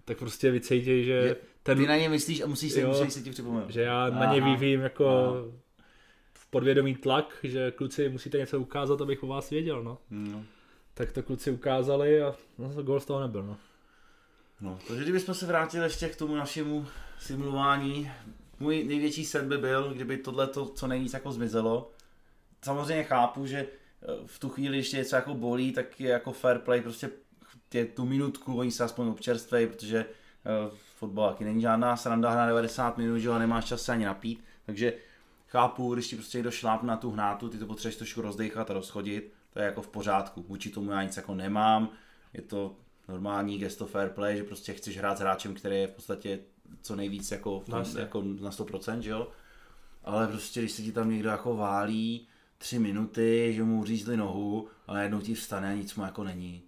tak 0.04 0.18
prostě 0.18 0.50
vycejtějí, 0.50 1.04
že... 1.04 1.12
Je, 1.12 1.36
ten, 1.62 1.78
ty 1.78 1.86
na 1.86 1.96
ně 1.96 2.08
myslíš 2.08 2.40
a 2.40 2.46
musíš 2.46 2.72
se, 2.72 2.80
jo, 2.80 2.88
musíš 2.88 3.12
se 3.12 3.20
ti 3.20 3.30
připomenout. 3.30 3.70
Že 3.70 3.82
já 3.82 4.06
Aha. 4.06 4.26
na 4.26 4.34
ně 4.34 4.40
vyvím 4.40 4.80
jako 4.80 5.08
Aha. 5.08 5.34
v 6.32 6.50
podvědomý 6.50 6.94
tlak, 6.94 7.36
že 7.42 7.70
kluci 7.70 8.08
musíte 8.08 8.38
něco 8.38 8.60
ukázat, 8.60 9.00
abych 9.00 9.22
o 9.22 9.26
vás 9.26 9.50
věděl, 9.50 9.82
no. 9.82 9.98
no. 10.10 10.44
Tak 10.94 11.12
to 11.12 11.22
kluci 11.22 11.50
ukázali 11.50 12.22
a 12.22 12.34
no, 12.58 12.82
gol 12.82 13.00
z 13.00 13.04
toho 13.04 13.20
nebyl, 13.20 13.42
no. 13.42 13.56
No, 14.60 14.78
takže 14.88 15.02
kdybychom 15.02 15.34
se 15.34 15.46
vrátili 15.46 15.84
ještě 15.84 16.08
k 16.08 16.16
tomu 16.16 16.36
našemu 16.36 16.86
simulování, 17.20 18.10
můj 18.60 18.84
největší 18.84 19.24
sen 19.24 19.48
by 19.48 19.58
byl, 19.58 19.94
kdyby 19.94 20.16
tohle 20.16 20.46
to 20.46 20.66
co 20.66 20.86
nejvíc 20.86 21.12
jako 21.12 21.32
zmizelo. 21.32 21.90
Samozřejmě 22.62 23.04
chápu, 23.04 23.46
že 23.46 23.58
eh, 23.58 24.06
v 24.26 24.38
tu 24.38 24.48
chvíli, 24.48 24.76
když 24.78 24.92
něco 24.92 25.16
jako 25.16 25.34
bolí, 25.34 25.72
tak 25.72 26.00
je 26.00 26.10
jako 26.10 26.32
fair 26.32 26.58
play, 26.58 26.80
prostě 26.80 27.10
tě 27.68 27.84
tu 27.84 28.04
minutku, 28.04 28.58
oni 28.58 28.70
se 28.70 28.84
aspoň 28.84 29.08
občerstvejí, 29.08 29.66
protože 29.66 30.04
uh, 30.04 30.76
fotbal 30.96 31.30
taky 31.30 31.44
není 31.44 31.62
žádná 31.62 31.96
sranda, 31.96 32.30
hra 32.30 32.46
90 32.46 32.98
minut, 32.98 33.18
že 33.18 33.28
ho 33.28 33.38
nemáš 33.38 33.64
čas 33.64 33.82
se 33.82 33.92
ani 33.92 34.04
napít, 34.04 34.44
takže 34.66 34.92
chápu, 35.48 35.94
když 35.94 36.08
ti 36.08 36.16
prostě 36.16 36.38
někdo 36.38 36.50
šláp 36.50 36.82
na 36.82 36.96
tu 36.96 37.10
hnátu, 37.10 37.48
ty 37.48 37.58
to 37.58 37.66
potřebuješ 37.66 37.96
trošku 37.96 38.20
rozdechat 38.20 38.70
a 38.70 38.74
rozchodit, 38.74 39.32
to 39.52 39.58
je 39.58 39.64
jako 39.64 39.82
v 39.82 39.88
pořádku, 39.88 40.44
vůči 40.48 40.70
tomu 40.70 40.90
já 40.90 41.02
nic 41.02 41.16
jako 41.16 41.34
nemám, 41.34 41.88
je 42.34 42.42
to 42.42 42.76
normální 43.08 43.58
gesto 43.58 43.86
fair 43.86 44.08
play, 44.08 44.36
že 44.36 44.44
prostě 44.44 44.72
chceš 44.72 44.98
hrát 44.98 45.18
s 45.18 45.20
hráčem, 45.20 45.54
který 45.54 45.76
je 45.76 45.86
v 45.86 45.92
podstatě 45.92 46.38
co 46.82 46.96
nejvíc 46.96 47.30
jako, 47.30 47.60
v 47.60 47.64
tom, 47.64 47.74
vlastně. 47.74 48.00
jako 48.00 48.22
na 48.22 48.50
100%, 48.50 48.98
že 48.98 49.10
jo? 49.10 49.28
Ale 50.04 50.28
prostě, 50.28 50.60
když 50.60 50.72
se 50.72 50.82
ti 50.82 50.92
tam 50.92 51.10
někdo 51.10 51.28
jako 51.28 51.56
válí 51.56 52.28
tři 52.58 52.78
minuty, 52.78 53.52
že 53.56 53.62
mu 53.62 53.84
řízli 53.84 54.16
nohu 54.16 54.68
a 54.86 54.94
najednou 54.94 55.20
ti 55.20 55.34
vstane 55.34 55.70
a 55.70 55.76
nic 55.76 55.94
mu 55.94 56.04
jako 56.04 56.24
není. 56.24 56.62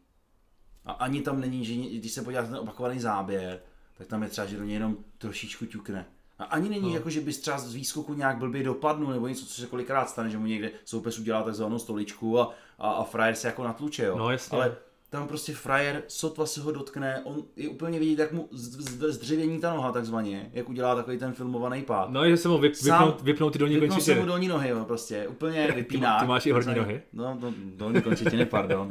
A 0.84 0.92
ani 0.92 1.22
tam 1.22 1.40
není, 1.40 1.64
že 1.64 1.98
když 1.98 2.12
se 2.12 2.22
podíváte 2.22 2.46
na 2.46 2.52
ten 2.52 2.62
opakovaný 2.62 3.00
záběr, 3.00 3.60
tak 3.98 4.06
tam 4.06 4.22
je 4.22 4.28
třeba, 4.28 4.46
že 4.46 4.56
do 4.56 4.64
něj 4.64 4.74
jenom 4.74 4.96
trošičku 5.18 5.66
ťukne. 5.66 6.06
A 6.38 6.44
ani 6.44 6.68
není 6.68 6.88
no. 6.88 6.94
jako, 6.94 7.10
že 7.10 7.20
bys 7.20 7.38
třeba 7.38 7.58
z 7.58 7.74
výskoku 7.74 8.14
nějak 8.14 8.38
blbě 8.38 8.62
dopadnul 8.62 9.12
nebo 9.12 9.28
něco, 9.28 9.46
co 9.46 9.60
se 9.60 9.66
kolikrát 9.66 10.10
stane, 10.10 10.30
že 10.30 10.38
mu 10.38 10.46
někde 10.46 10.70
soupeř 10.84 11.18
udělá 11.18 11.42
takzvanou 11.42 11.78
stoličku 11.78 12.40
a, 12.40 12.54
a, 12.78 12.90
a 12.90 13.04
frajer 13.04 13.34
se 13.34 13.46
jako 13.46 13.64
natluče, 13.64 14.04
jo. 14.04 14.18
No, 14.18 14.30
jasně. 14.30 14.58
Ale 14.58 14.76
tam 15.12 15.28
prostě 15.28 15.54
frajer, 15.54 16.02
sotva 16.08 16.46
se 16.46 16.60
ho 16.60 16.72
dotkne, 16.72 17.20
on 17.24 17.42
je 17.56 17.68
úplně 17.68 17.98
vidět, 17.98 18.18
jak 18.18 18.32
mu 18.32 18.48
zdřevění 18.52 19.60
ta 19.60 19.74
noha 19.74 19.92
takzvaně, 19.92 20.50
jak 20.52 20.68
udělá 20.68 20.94
takový 20.94 21.18
ten 21.18 21.32
filmovaný 21.32 21.82
pád. 21.82 22.10
No, 22.10 22.28
že 22.28 22.36
se 22.36 22.48
mu 22.48 22.58
vyp, 22.58 22.82
vypnout, 22.82 23.22
vypnout 23.22 23.52
ty 23.52 23.58
dolní 23.58 23.78
končetiny. 23.78 24.02
se 24.02 24.20
mu 24.20 24.26
dolní 24.26 24.48
nohy, 24.48 24.68
jo, 24.68 24.84
prostě, 24.84 25.28
úplně 25.28 25.72
vypíná. 25.72 26.14
Ty, 26.18 26.24
ty 26.24 26.28
máš 26.28 26.46
i 26.46 26.50
horní 26.50 26.74
nohy? 26.74 27.02
No, 27.12 27.38
no 27.40 27.54
dolní 27.76 28.02
končetiny, 28.02 28.46
pardon. 28.46 28.88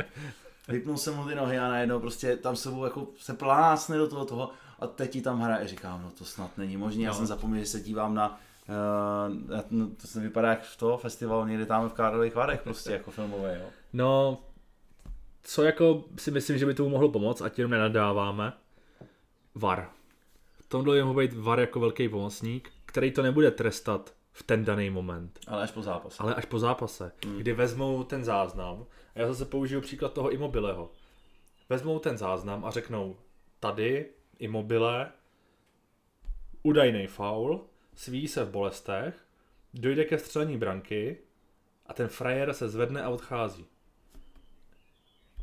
Vypnul 0.68 0.98
jsem 0.98 1.16
mu 1.16 1.26
ty 1.26 1.36
nohy 1.36 1.60
a 1.60 1.70
najednou 1.70 2.00
prostě 2.00 2.38
tam 2.38 2.56
se 2.56 2.70
mu 2.70 2.84
jako 2.84 3.08
se 3.18 3.34
plásne 3.34 3.98
do 3.98 4.08
toho 4.08 4.26
toho 4.26 4.50
a 4.80 4.88
teď 4.88 5.12
ti 5.12 5.22
tam 5.22 5.42
hraje. 5.42 5.68
Říkám, 5.68 6.02
no 6.04 6.12
to 6.18 6.26
snad 6.26 6.58
není 6.58 6.78
možné. 6.78 7.00
No. 7.00 7.06
Já 7.06 7.14
jsem 7.14 7.26
zapomněl, 7.26 7.60
že 7.60 7.70
se 7.70 7.80
dívám 7.80 8.16
na 8.16 8.40
Uh, 8.70 9.88
to 10.02 10.08
se 10.08 10.20
vypadá 10.20 10.50
jak 10.50 10.64
v 10.64 10.78
toho 10.78 10.98
festivalu 10.98 11.46
někde 11.46 11.66
tam 11.66 11.90
v 11.90 11.94
Karlových 11.94 12.36
Varech 12.36 12.62
prostě 12.62 12.92
jako 12.92 13.12
filmové, 13.12 13.58
jo. 13.60 13.66
No, 13.94 14.38
co 15.44 15.64
jako 15.64 16.04
si 16.18 16.32
myslím, 16.32 16.58
že 16.58 16.66
by 16.66 16.74
tomu 16.74 16.90
mohlo 16.90 17.10
pomoct, 17.10 17.42
ať 17.42 17.60
jenom 17.60 17.72
nenadáváme, 17.72 18.54
VAR. 19.56 19.90
V 20.62 20.68
tomhle 20.68 20.98
je 20.98 21.04
mohl 21.04 21.20
být 21.20 21.34
VAR 21.34 21.60
jako 21.60 21.80
velký 21.80 22.10
pomocník, 22.10 22.72
který 22.86 23.12
to 23.12 23.22
nebude 23.22 23.52
trestat 23.52 24.14
v 24.32 24.44
ten 24.44 24.66
daný 24.66 24.90
moment. 24.90 25.40
Ale 25.48 25.64
až 25.64 25.72
po 25.72 25.82
zápase. 25.82 26.18
Ale 26.20 26.36
až 26.36 26.46
po 26.46 26.60
zápase, 26.60 27.12
hmm. 27.26 27.38
kdy 27.38 27.54
vezmou 27.54 28.04
ten 28.04 28.24
záznam, 28.24 28.86
a 29.16 29.20
já 29.20 29.28
zase 29.28 29.46
použiju 29.46 29.82
příklad 29.82 30.14
toho 30.14 30.32
imobileho. 30.32 30.92
Vezmou 31.70 32.00
ten 32.00 32.18
záznam 32.18 32.66
a 32.66 32.72
řeknou, 32.72 33.18
tady 33.60 34.06
imobile, 34.40 35.12
údajný 36.64 37.08
faul, 37.08 37.66
sví 37.96 38.28
se 38.28 38.44
v 38.44 38.50
bolestech, 38.50 39.16
dojde 39.74 40.06
ke 40.06 40.18
střelení 40.18 40.58
branky 40.58 41.18
a 41.86 41.94
ten 41.94 42.08
frajer 42.08 42.54
se 42.54 42.70
zvedne 42.70 43.04
a 43.04 43.10
odchází 43.10 43.66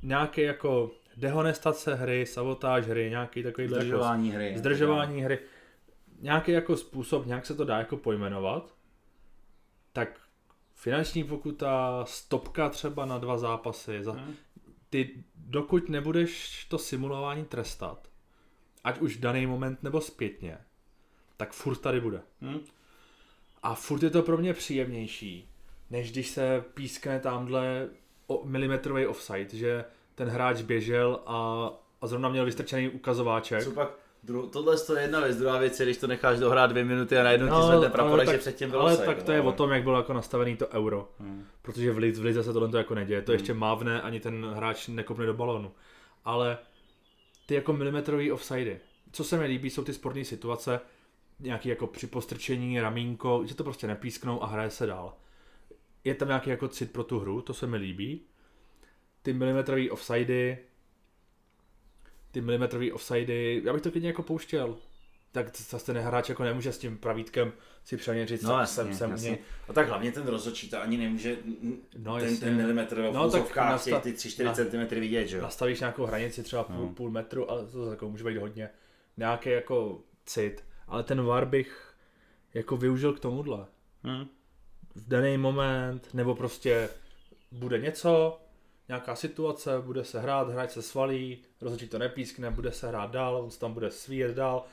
nějaké 0.03 0.43
jako 0.43 0.91
dehonestace 1.17 1.95
hry, 1.95 2.27
sabotáž 2.27 2.87
hry, 2.87 3.11
nějaký 3.11 3.43
takový 3.43 3.69
zdržování 3.69 4.29
jako, 4.29 4.37
hry. 4.37 4.59
Zdržování 4.59 5.23
hry. 5.23 5.39
Nějaký 6.21 6.53
jako 6.53 6.77
způsob, 6.77 7.27
nějak 7.27 7.47
se 7.47 7.55
to 7.55 7.65
dá 7.65 7.79
jako 7.79 7.97
pojmenovat, 7.97 8.75
tak 9.93 10.21
finanční 10.75 11.25
pokuta, 11.25 12.05
stopka 12.09 12.69
třeba 12.69 13.07
na 13.07 13.19
dva 13.19 13.39
zápasy. 13.39 14.05
Za, 14.05 14.13
hmm. 14.13 14.35
Ty, 14.91 15.25
dokud 15.37 15.89
nebudeš 15.89 16.65
to 16.65 16.79
simulování 16.79 17.45
trestat, 17.45 18.09
ať 18.85 18.99
už 19.01 19.17
v 19.17 19.21
daný 19.21 19.47
moment 19.47 19.83
nebo 19.83 20.01
zpětně, 20.01 20.59
tak 21.37 21.53
furt 21.53 21.77
tady 21.77 22.01
bude. 22.01 22.21
Hmm. 22.41 22.61
A 23.63 23.75
furt 23.75 24.03
je 24.03 24.11
to 24.11 24.23
pro 24.23 24.39
mě 24.39 24.55
příjemnější, 24.55 25.49
než 25.91 26.13
když 26.13 26.29
se 26.29 26.65
pískne 26.75 27.21
tamhle 27.21 27.89
milimetrový 28.45 29.07
offside, 29.07 29.49
že 29.53 29.85
ten 30.15 30.29
hráč 30.29 30.63
běžel 30.63 31.21
a, 31.27 31.71
a 32.01 32.07
zrovna 32.07 32.29
měl 32.29 32.45
vystrčený 32.45 32.89
ukazováček. 32.89 33.65
Co 33.65 33.71
pak? 33.71 33.91
Dru- 34.25 34.51
tohle 34.51 34.77
je 34.97 35.03
jedna 35.03 35.21
věc, 35.21 35.37
druhá 35.37 35.59
věc 35.59 35.81
je, 35.81 35.87
když 35.87 35.97
to 35.97 36.07
necháš 36.07 36.39
dohrát 36.39 36.71
dvě 36.71 36.85
minuty 36.85 37.19
a 37.19 37.23
najednou 37.23 37.47
no, 37.47 37.61
ti 37.61 37.67
zvedne 37.67 37.91
prapor, 37.91 38.31
že 38.31 38.39
předtím 38.39 38.71
bylo 38.71 38.83
Ale 38.83 38.93
offside, 38.93 39.15
tak 39.15 39.23
to 39.23 39.33
no, 39.33 39.37
je 39.37 39.43
o 39.43 39.53
tom, 39.53 39.71
jak 39.71 39.83
bylo 39.83 39.97
jako 39.97 40.13
nastavený 40.13 40.57
to 40.57 40.69
euro. 40.69 41.09
Hmm. 41.19 41.47
Protože 41.63 41.93
v, 41.93 41.99
Lize, 41.99 42.21
v 42.21 42.25
Lize 42.25 42.45
se 42.45 42.53
tohle 42.53 42.69
to 42.69 42.77
jako 42.77 42.95
neděje. 42.95 43.23
To 43.23 43.33
hmm. 43.33 43.39
ještě 43.39 43.55
mávne, 43.55 44.03
ani 44.03 44.21
ten 44.21 44.47
hráč 44.55 44.89
nekopne 44.89 45.27
do 45.27 45.35
balónu. 45.35 45.73
Ale 46.25 46.59
ty 47.47 47.55
jako 47.55 47.73
milimetrový 47.73 48.33
offsidy. 48.33 48.81
Co 49.13 49.25
se 49.25 49.39
mi 49.39 49.47
líbí, 49.47 49.71
jsou 49.71 49.85
ty 49.85 49.93
sportní 49.93 50.25
situace, 50.25 50.81
nějaký 51.41 51.69
jako 51.69 51.87
při 51.87 52.07
postrčení, 52.07 52.81
ramínko, 52.81 53.43
že 53.45 53.55
to 53.55 53.65
prostě 53.65 53.87
nepísknou 53.87 54.43
a 54.43 54.47
hraje 54.47 54.71
se 54.71 54.87
dál 54.87 55.15
je 56.05 56.15
tam 56.15 56.29
nějaký 56.29 56.51
jako 56.51 56.69
cit 56.69 56.93
pro 56.93 57.05
tu 57.05 57.19
hru, 57.19 57.43
to 57.43 57.55
se 57.55 57.67
mi 57.67 57.77
líbí. 57.77 58.21
Ty 59.23 59.33
milimetrový 59.33 59.91
offsidy, 59.91 60.59
ty 62.31 62.41
milimetrový 62.41 62.93
offsidy, 62.93 63.63
já 63.65 63.73
bych 63.73 63.83
to 63.83 63.91
klidně 63.91 64.09
jako 64.09 64.23
pouštěl. 64.23 64.77
Tak 65.33 65.57
zase 65.57 65.87
ten 65.87 65.99
hráč 65.99 66.29
jako 66.29 66.45
nemůže 66.45 66.73
s 66.73 66.79
tím 66.79 66.99
pravítkem 66.99 67.53
si 67.85 67.97
přeměřit, 67.97 68.43
no, 68.43 68.59
jasně, 68.59 68.75
jsem, 68.75 68.95
jsem 68.95 69.11
jasně. 69.11 69.31
Mě... 69.31 69.39
A 69.69 69.73
tak 69.73 69.89
hlavně 69.89 70.13
ten 70.13 70.27
rozhodčí 70.27 70.71
to 70.71 70.81
ani 70.81 70.97
nemůže 70.97 71.37
no, 71.99 72.19
ten, 72.19 72.37
ten 72.37 72.57
milimetr 72.57 73.03
v 73.03 73.13
no, 73.13 73.31
tak 73.31 73.57
nasta- 73.57 74.01
ty 74.01 74.13
3-4 74.13 74.45
na, 74.45 74.55
cm 74.55 75.01
vidět, 75.01 75.27
že 75.27 75.37
jo? 75.37 75.43
Nastavíš 75.43 75.81
nějakou 75.81 76.05
hranici 76.05 76.43
třeba 76.43 76.65
půl, 76.65 76.87
no. 76.87 76.89
půl 76.89 77.11
metru, 77.11 77.51
ale 77.51 77.67
to 77.67 77.91
jako 77.91 78.11
může 78.11 78.25
být 78.25 78.37
hodně. 78.37 78.71
Nějaký 79.17 79.51
jako 79.51 80.01
cit, 80.27 80.65
ale 80.89 81.03
ten 81.03 81.23
VAR 81.23 81.47
bych 81.47 81.95
jako 82.55 82.77
využil 82.77 83.13
k 83.13 83.21
tomuhle. 83.21 83.67
Hmm 84.03 84.29
v 84.99 85.09
daný 85.09 85.39
moment, 85.39 86.15
nebo 86.15 86.35
prostě 86.35 86.89
bude 87.53 87.79
něco, 87.79 88.41
nějaká 88.89 89.17
situace, 89.17 89.81
bude 89.81 90.05
se 90.05 90.21
hrát, 90.21 90.49
hráč 90.49 90.71
se 90.71 90.83
svalí, 90.83 91.39
rozhodčí 91.61 91.89
to 91.89 91.99
nepískne, 91.99 92.51
bude 92.51 92.73
se 92.73 92.89
hrát 92.89 93.11
dál, 93.11 93.37
on 93.37 93.51
se 93.51 93.59
tam 93.59 93.73
bude 93.73 93.91
svíjet 93.91 94.35
dál, 94.35 94.65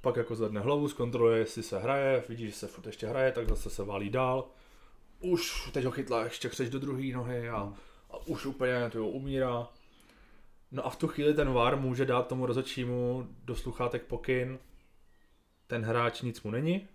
pak 0.00 0.16
jako 0.16 0.34
zvedne 0.34 0.60
hlavu, 0.60 0.88
zkontroluje, 0.88 1.38
jestli 1.38 1.62
se 1.62 1.78
hraje, 1.78 2.24
vidí, 2.28 2.46
že 2.46 2.52
se 2.52 2.66
furt 2.66 2.86
ještě 2.86 3.06
hraje, 3.06 3.32
tak 3.32 3.48
zase 3.48 3.70
se 3.70 3.84
válí 3.84 4.10
dál. 4.10 4.44
Už 5.20 5.70
teď 5.72 5.84
ho 5.84 5.90
chytla 5.90 6.24
ještě 6.24 6.48
křeč 6.48 6.68
do 6.68 6.78
druhé 6.78 7.12
nohy 7.12 7.48
a, 7.48 7.74
a 8.10 8.26
už 8.26 8.46
úplně 8.46 8.90
to 8.92 9.06
umírá. 9.06 9.68
No 10.70 10.86
a 10.86 10.90
v 10.90 10.96
tu 10.96 11.08
chvíli 11.08 11.34
ten 11.34 11.52
VAR 11.52 11.76
může 11.76 12.04
dát 12.04 12.28
tomu 12.28 12.46
rozhodčímu 12.46 13.28
do 13.44 13.56
sluchátek 13.56 14.02
pokyn, 14.02 14.58
ten 15.66 15.82
hráč 15.82 16.22
nic 16.22 16.42
mu 16.42 16.50
není, 16.50 16.88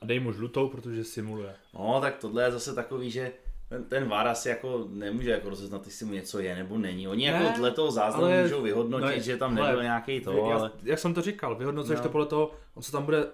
a 0.00 0.06
dej 0.06 0.20
mu 0.20 0.32
žlutou, 0.32 0.68
protože 0.68 1.04
simuluje. 1.04 1.54
No, 1.74 2.00
tak 2.00 2.16
tohle 2.16 2.42
je 2.42 2.50
zase 2.52 2.74
takový, 2.74 3.10
že 3.10 3.32
ten, 3.68 3.84
ten 3.84 4.08
VAR 4.08 4.28
asi 4.28 4.48
jako 4.48 4.86
nemůže 4.90 5.30
jako 5.30 5.48
rozeznat, 5.48 5.86
jestli 5.86 6.06
mu 6.06 6.12
něco 6.12 6.38
je 6.38 6.56
nebo 6.56 6.78
není. 6.78 7.08
Oni 7.08 7.26
jako 7.26 7.38
ne, 7.38 7.44
jako 7.44 7.58
dle 7.58 7.70
toho 7.70 7.90
záznamu 7.90 8.26
ale, 8.26 8.42
můžou 8.42 8.62
vyhodnotit, 8.62 9.16
no, 9.16 9.22
že 9.22 9.36
tam 9.36 9.54
nebyl 9.54 9.70
ale, 9.70 9.82
nějaký 9.82 10.20
to, 10.20 10.32
já, 10.32 10.56
ale... 10.56 10.70
Jak 10.82 10.98
jsem 10.98 11.14
to 11.14 11.22
říkal, 11.22 11.54
vyhodnocuješ 11.54 12.00
no. 12.00 12.02
to 12.02 12.08
podle 12.08 12.26
toho, 12.26 12.50
on 12.74 12.82
se 12.82 12.92
tam 12.92 13.04
bude, 13.04 13.26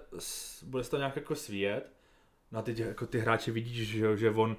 bude 0.63 0.83
se 0.83 0.91
to 0.91 0.97
nějak 0.97 1.15
jako 1.15 1.35
svíjet 1.35 1.91
Na 2.51 2.61
ty, 2.61 2.81
jako 2.81 3.05
ty 3.05 3.19
hráče 3.19 3.51
vidíš, 3.51 3.87
že, 3.87 3.99
jo, 3.99 4.15
že 4.15 4.31
on 4.31 4.55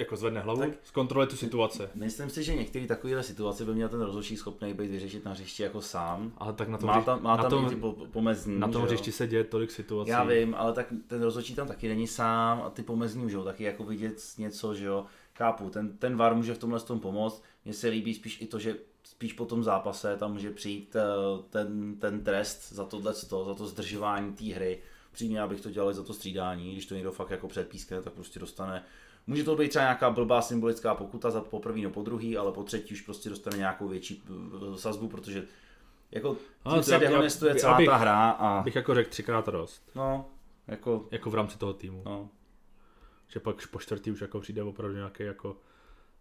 jako 0.00 0.16
zvedne 0.16 0.40
hlavu, 0.40 0.60
tak 0.60 0.70
zkontroluje 0.82 1.26
tu 1.26 1.36
situaci. 1.36 1.82
Myslím 1.94 2.30
si, 2.30 2.42
že 2.42 2.54
některé 2.54 2.86
takovéhle 2.86 3.22
situace 3.22 3.64
by 3.64 3.74
měl 3.74 3.88
ten 3.88 4.00
rozhodčí 4.00 4.36
schopný 4.36 4.74
být 4.74 4.90
vyřešit 4.90 5.24
na 5.24 5.30
hřišti 5.30 5.62
jako 5.62 5.82
sám. 5.82 6.32
Ale 6.38 6.52
tak 6.52 6.68
na 6.68 6.78
tom, 6.78 6.86
Má 6.86 7.02
tam, 7.02 7.22
má 7.22 7.36
na 7.36 7.42
tam 7.42 7.50
tom, 7.50 7.80
po, 7.80 7.92
pomezní, 7.92 8.58
na 8.58 8.68
tom 8.68 8.82
hřišti 8.82 9.12
se 9.12 9.26
děje 9.26 9.44
tolik 9.44 9.70
situací. 9.70 10.10
Já 10.10 10.24
vím, 10.24 10.54
ale 10.58 10.72
tak 10.72 10.86
ten 11.06 11.22
rozhodčí 11.22 11.54
tam 11.54 11.68
taky 11.68 11.88
není 11.88 12.06
sám 12.06 12.62
a 12.62 12.70
ty 12.70 12.82
pomezní 12.82 13.22
můžou 13.22 13.44
taky 13.44 13.64
jako 13.64 13.84
vidět 13.84 14.22
něco, 14.38 14.74
že 14.74 14.84
jo. 14.84 15.06
Chápu, 15.34 15.70
ten, 15.70 15.96
ten 15.96 16.16
VAR 16.16 16.34
může 16.34 16.54
v 16.54 16.58
tomhle 16.58 16.80
tom 16.80 17.00
pomoct. 17.00 17.42
Mně 17.64 17.74
se 17.74 17.88
líbí 17.88 18.14
spíš 18.14 18.40
i 18.40 18.46
to, 18.46 18.58
že 18.58 18.76
spíš 19.02 19.32
po 19.32 19.44
tom 19.44 19.64
zápase 19.64 20.16
tam 20.16 20.32
může 20.32 20.50
přijít 20.50 20.96
eh, 20.96 21.02
ten, 21.50 21.96
ten 21.98 22.24
trest 22.24 22.72
za 22.72 22.84
tohle, 22.84 23.12
za 23.44 23.54
to 23.54 23.66
zdržování 23.66 24.32
té 24.32 24.44
hry. 24.44 24.82
Přímě, 25.12 25.42
abych 25.42 25.60
to 25.60 25.70
dělal 25.70 25.92
za 25.92 26.02
to 26.02 26.14
střídání, 26.14 26.72
když 26.72 26.86
to 26.86 26.94
někdo 26.94 27.12
fakt 27.12 27.30
jako 27.30 27.48
předpískne, 27.48 28.02
tak 28.02 28.12
prostě 28.12 28.40
dostane 28.40 28.84
Může 29.30 29.44
to 29.44 29.56
být 29.56 29.68
třeba 29.68 29.82
nějaká 29.84 30.10
blbá 30.10 30.42
symbolická 30.42 30.94
pokuta 30.94 31.30
za 31.30 31.40
poprvý 31.40 31.82
nebo 31.82 31.94
po 31.94 32.02
druhý, 32.02 32.36
ale 32.36 32.52
po 32.52 32.62
třetí 32.64 32.94
už 32.94 33.00
prostě 33.00 33.30
dostane 33.30 33.56
nějakou 33.58 33.88
větší 33.88 34.22
eh, 34.74 34.78
sazbu, 34.78 35.08
protože 35.08 35.44
jako 36.10 36.36
tím 36.72 36.82
se 36.82 36.98
dehonestuje 36.98 37.54
celá 37.54 37.74
abych- 37.74 37.86
ta 37.88 37.96
hra 37.96 38.30
a 38.30 38.62
Bych 38.62 38.74
jako 38.76 38.94
řekl 38.94 39.10
třikrát 39.10 39.48
dost. 39.48 39.82
no, 39.94 40.26
jako, 40.66 41.06
Jako 41.10 41.30
v 41.30 41.34
rámci 41.34 41.58
toho 41.58 41.72
týmu. 41.72 42.02
no, 42.06 42.28
Že 43.28 43.40
pak 43.40 43.66
po 43.68 43.78
čtvrtý 43.78 44.10
už 44.10 44.20
jako 44.20 44.40
přijde 44.40 44.62
opravdu 44.62 44.96
nějaký 44.96 45.22
jako 45.22 45.56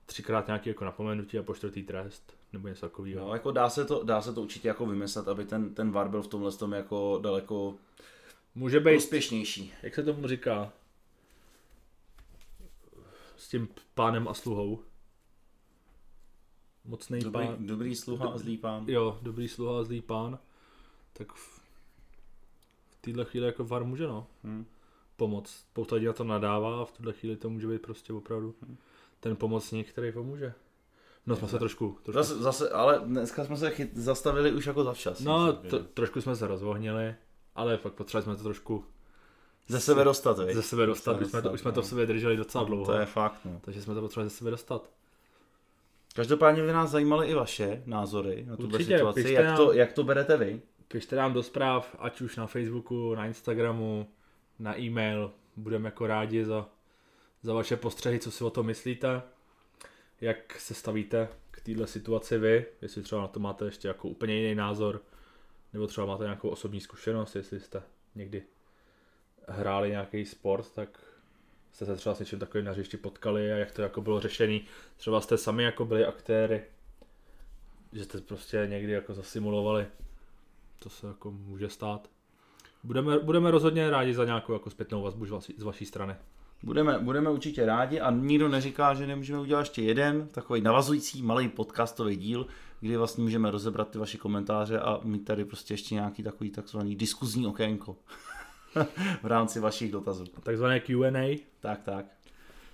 třikrát 0.06 0.48
nějaký 0.48 0.70
jako 0.70 0.86
napomenutí 0.86 1.38
a 1.38 1.44
po 1.44 1.54
čtvrtý 1.56 1.84
trest 1.84 2.34
nebo 2.54 2.68
něco 2.68 2.82
takového. 2.86 3.28
No, 3.28 3.34
jako 3.34 3.52
dá 3.52 3.70
se 3.70 3.86
to, 3.86 4.04
dá 4.04 4.22
se 4.22 4.34
to 4.34 4.42
určitě 4.42 4.68
jako 4.68 4.86
vymyslet, 4.86 5.28
aby 5.28 5.46
ten, 5.46 5.74
ten 5.74 5.92
VAR 5.92 6.10
byl 6.10 6.22
v 6.22 6.28
tomhle 6.28 6.52
tom 6.52 6.72
jako 6.74 7.20
daleko 7.24 7.76
Může 8.56 8.80
být, 8.80 8.98
úspěšnější. 8.98 9.74
jak 9.84 9.96
se 9.96 10.04
tomu 10.04 10.28
říká, 10.28 10.72
s 13.40 13.48
tím 13.48 13.68
pánem 13.94 14.28
a 14.28 14.34
sluhou. 14.34 14.80
Mocný 16.86 17.20
Dobrý, 17.20 17.48
pán. 17.48 17.68
dobrý 17.68 17.96
sluha 17.96 18.30
a 18.30 18.38
zlý 18.38 18.58
pán. 18.58 18.86
Jo, 18.88 19.20
dobrý 19.22 19.48
sluha 19.48 19.80
a 19.80 19.84
zlý 19.84 20.02
pán. 20.02 20.40
Tak 21.14 21.34
v, 21.34 21.62
v 22.90 22.96
téhle 23.02 23.26
chvíli 23.26 23.46
jako 23.46 23.66
VAR 23.66 23.84
může 23.84 24.08
no. 24.08 24.28
Hm. 24.44 24.66
Pomoc. 25.16 25.66
Lidí 25.92 26.06
na 26.06 26.14
to 26.14 26.24
nadává 26.24 26.82
a 26.82 26.86
v 26.86 26.92
tuhle 26.92 27.14
chvíli 27.14 27.38
to 27.38 27.50
může 27.50 27.68
být 27.68 27.82
prostě 27.82 28.14
opravdu 28.14 28.56
ten 29.20 29.36
pomocník, 29.36 29.90
který 29.90 30.12
pomůže. 30.12 30.54
No 31.26 31.36
jsme 31.36 31.48
se 31.48 31.60
trošku, 31.60 31.98
trošku 32.04 32.12
Zase, 32.12 32.36
zase, 32.36 32.70
ale 32.70 33.02
dneska 33.06 33.46
jsme 33.46 33.58
se 33.58 33.70
chyt, 33.70 33.96
zastavili 33.96 34.52
už 34.52 34.66
jako 34.66 34.84
zavčas. 34.84 35.20
No, 35.20 35.54
to, 35.54 35.80
trošku 35.84 36.22
jsme 36.22 36.36
se 36.36 36.48
rozvohnili, 36.48 37.16
ale 37.56 37.78
fakt 37.78 37.94
potřebovali 37.94 38.24
jsme 38.24 38.36
to 38.36 38.44
trošku 38.44 38.86
Ze 39.70 39.80
sebe 39.80 40.04
dostat, 40.04 40.40
viď? 40.40 40.56
ze 40.56 40.62
sebe 40.62 40.86
dostat. 40.86 41.22
Už 41.22 41.28
jsme, 41.28 41.42
to, 41.42 41.52
už 41.52 41.60
jsme 41.60 41.72
to 41.72 41.82
v 41.82 41.84
no. 41.84 41.90
sobě 41.90 42.06
drželi 42.06 42.38
docela 42.38 42.64
dlouho, 42.64 42.86
To 42.86 42.94
je 42.94 43.06
fakt, 43.06 43.40
no. 43.46 43.60
takže 43.62 43.82
jsme 43.82 43.94
to 43.94 44.02
potřebovali 44.02 44.30
ze 44.30 44.36
sebe 44.36 44.52
dostat. 44.52 44.90
Každopádně 46.16 46.62
by 46.64 46.74
nás 46.74 46.90
zajímaly 46.90 47.28
i 47.28 47.34
vaše 47.34 47.84
názory 47.86 48.46
na 48.48 48.56
tuto 48.56 48.76
Určitě, 48.76 48.98
situaci. 48.98 49.34
Jak 49.34 49.46
nám. 49.46 49.58
to, 49.58 49.74
jak 49.74 49.94
to 49.94 50.04
berete 50.04 50.38
vy? 50.38 50.62
Pište 50.88 51.16
nám 51.16 51.34
do 51.34 51.44
zpráv, 51.44 51.96
ať 52.00 52.22
už 52.22 52.36
na 52.36 52.48
Facebooku, 52.48 53.16
na 53.16 53.26
Instagramu, 53.28 54.08
na 54.60 54.80
e-mail. 54.80 55.32
Budeme 55.56 55.88
jako 55.88 56.08
rádi 56.08 56.46
za, 56.46 56.70
za 57.44 57.54
vaše 57.54 57.78
postřehy, 57.78 58.20
co 58.20 58.32
si 58.32 58.44
o 58.44 58.50
tom 58.50 58.66
myslíte, 58.66 59.22
jak 60.22 60.60
se 60.60 60.74
stavíte 60.74 61.28
k 61.52 61.62
téhle 61.62 61.88
situaci 61.88 62.38
vy, 62.38 62.66
jestli 62.82 63.02
třeba 63.02 63.22
na 63.22 63.28
to 63.28 63.40
máte 63.40 63.66
ještě 63.66 63.88
jako 63.88 64.08
úplně 64.08 64.36
jiný 64.36 64.56
názor, 64.56 65.02
nebo 65.74 65.88
třeba 65.88 66.08
máte 66.08 66.24
nějakou 66.24 66.50
osobní 66.50 66.82
zkušenost, 66.82 67.36
jestli 67.36 67.60
jste 67.60 67.82
někdy 68.16 68.44
hráli 69.50 69.90
nějaký 69.90 70.26
sport, 70.26 70.72
tak 70.76 71.00
jste 71.72 71.86
se 71.86 71.96
třeba 71.96 72.16
s 72.16 72.20
něčím 72.20 72.40
takovým 72.40 72.66
na 72.66 72.72
hřišti 72.72 72.98
potkali 72.98 73.54
a 73.54 73.56
jak 73.56 73.72
to 73.72 73.82
jako 73.82 74.02
bylo 74.02 74.20
řešený. 74.20 74.66
Třeba 74.98 75.22
jste 75.22 75.38
sami 75.38 75.64
jako 75.64 75.86
byli 75.86 76.06
aktéry, 76.06 76.62
že 77.94 78.04
jste 78.04 78.22
prostě 78.22 78.68
někdy 78.70 78.92
jako 78.92 79.14
zasimulovali. 79.14 79.88
To 80.80 80.90
se 80.90 81.08
jako 81.08 81.32
může 81.32 81.70
stát. 81.70 82.10
Budeme, 82.84 83.20
budeme 83.20 83.52
rozhodně 83.52 83.90
rádi 83.90 84.14
za 84.14 84.26
nějakou 84.26 84.54
jako 84.54 84.70
zpětnou 84.70 85.02
vazbu 85.02 85.26
z 85.26 85.30
vaší, 85.30 85.54
z 85.58 85.64
vaší 85.64 85.86
strany. 85.86 86.16
Budeme, 86.64 87.00
budeme 87.00 87.30
určitě 87.30 87.66
rádi 87.66 88.00
a 88.00 88.12
nikdo 88.12 88.50
neříká, 88.50 88.94
že 88.94 89.08
nemůžeme 89.08 89.40
udělat 89.40 89.60
ještě 89.60 89.82
jeden 89.82 90.28
takový 90.28 90.62
navazující 90.62 91.22
malý 91.22 91.50
podcastový 91.50 92.16
díl, 92.16 92.48
kdy 92.80 92.98
vlastně 92.98 93.24
můžeme 93.24 93.52
rozebrat 93.52 93.90
ty 93.90 93.98
vaše 93.98 94.18
komentáře 94.18 94.80
a 94.80 95.00
mít 95.04 95.26
tady 95.26 95.46
prostě 95.46 95.74
ještě 95.74 95.96
nějaký 95.96 96.24
takový 96.24 96.50
takzvaný 96.50 96.96
diskuzní 96.96 97.48
okénko 97.48 97.96
v 99.24 99.26
rámci 99.26 99.60
vašich 99.60 99.92
dotazů. 99.92 100.26
Takzvané 100.44 100.80
Q&A. 100.80 101.46
Tak, 101.60 101.84
tak. 101.84 102.06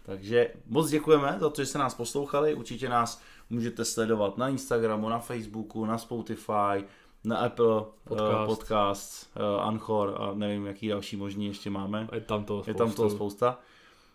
Takže 0.05 0.53
moc 0.67 0.89
děkujeme 0.89 1.37
za 1.39 1.49
to, 1.49 1.61
že 1.61 1.65
jste 1.65 1.77
nás 1.77 1.93
poslouchali. 1.93 2.55
Určitě 2.55 2.89
nás 2.89 3.21
můžete 3.49 3.85
sledovat 3.85 4.37
na 4.37 4.49
Instagramu, 4.49 5.09
na 5.09 5.19
Facebooku, 5.19 5.85
na 5.85 5.97
Spotify, 5.97 6.85
na 7.23 7.37
Apple 7.37 7.83
Podcast. 8.03 8.47
Podcast, 8.47 8.47
Podcast 8.47 9.29
uh, 9.35 9.67
Anchor 9.67 10.17
a 10.19 10.33
nevím, 10.33 10.65
jaký 10.65 10.87
další 10.87 11.15
možný 11.15 11.47
ještě 11.47 11.69
máme. 11.69 12.07
Je 12.13 12.21
tam 12.21 12.43
toho 12.43 12.63
Je 12.67 12.73
tam 12.73 12.91
toho 12.91 13.09
spousta. 13.09 13.59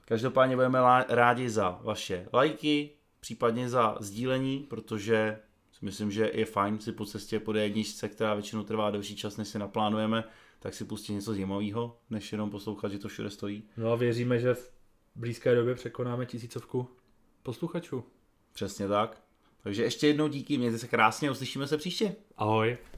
Každopádně 0.05 0.57
budeme 0.57 0.79
rádi 1.09 1.51
za 1.51 1.79
vaše 1.83 2.29
lajky, 2.33 2.91
případně 3.21 3.69
za 3.69 3.97
sdílení, 4.01 4.59
protože 4.59 5.39
si 5.73 5.85
myslím, 5.85 6.11
že 6.11 6.31
je 6.35 6.45
fajn 6.45 6.79
si 6.79 6.93
po 6.93 7.05
cestě 7.05 7.41
po 7.41 7.55
jedničce, 7.55 8.09
která 8.09 8.35
většinou 8.35 8.63
trvá 8.63 8.91
delší 8.91 9.17
čas, 9.17 9.37
než 9.37 9.49
si 9.49 9.59
naplánujeme, 9.59 10.25
tak 10.61 10.75
si 10.75 10.85
pustit 10.85 11.13
něco 11.13 11.33
zajímavého, 11.33 11.99
než 12.11 12.33
jenom 12.33 12.51
poslouchat, 12.51 12.93
že 12.93 12.99
to 12.99 13.09
všude 13.09 13.31
stojí. 13.31 13.63
No 13.77 13.93
a 13.93 13.97
věříme, 13.97 14.39
že 14.39 14.55
v 14.55 14.73
blízké 15.15 15.55
době 15.55 15.75
překonáme 15.75 16.27
tisícovku 16.27 16.89
posluchačů. 17.43 18.05
Přesně 18.53 18.89
tak. 18.89 19.23
Takže 19.63 19.83
ještě 19.83 20.07
jednou 20.07 20.29
díky, 20.29 20.59
mějte 20.59 20.79
se 20.79 20.89
krásně, 20.89 21.31
uslyšíme 21.31 21.67
se 21.67 21.77
příště. 21.77 22.15
Ahoj. 22.37 22.79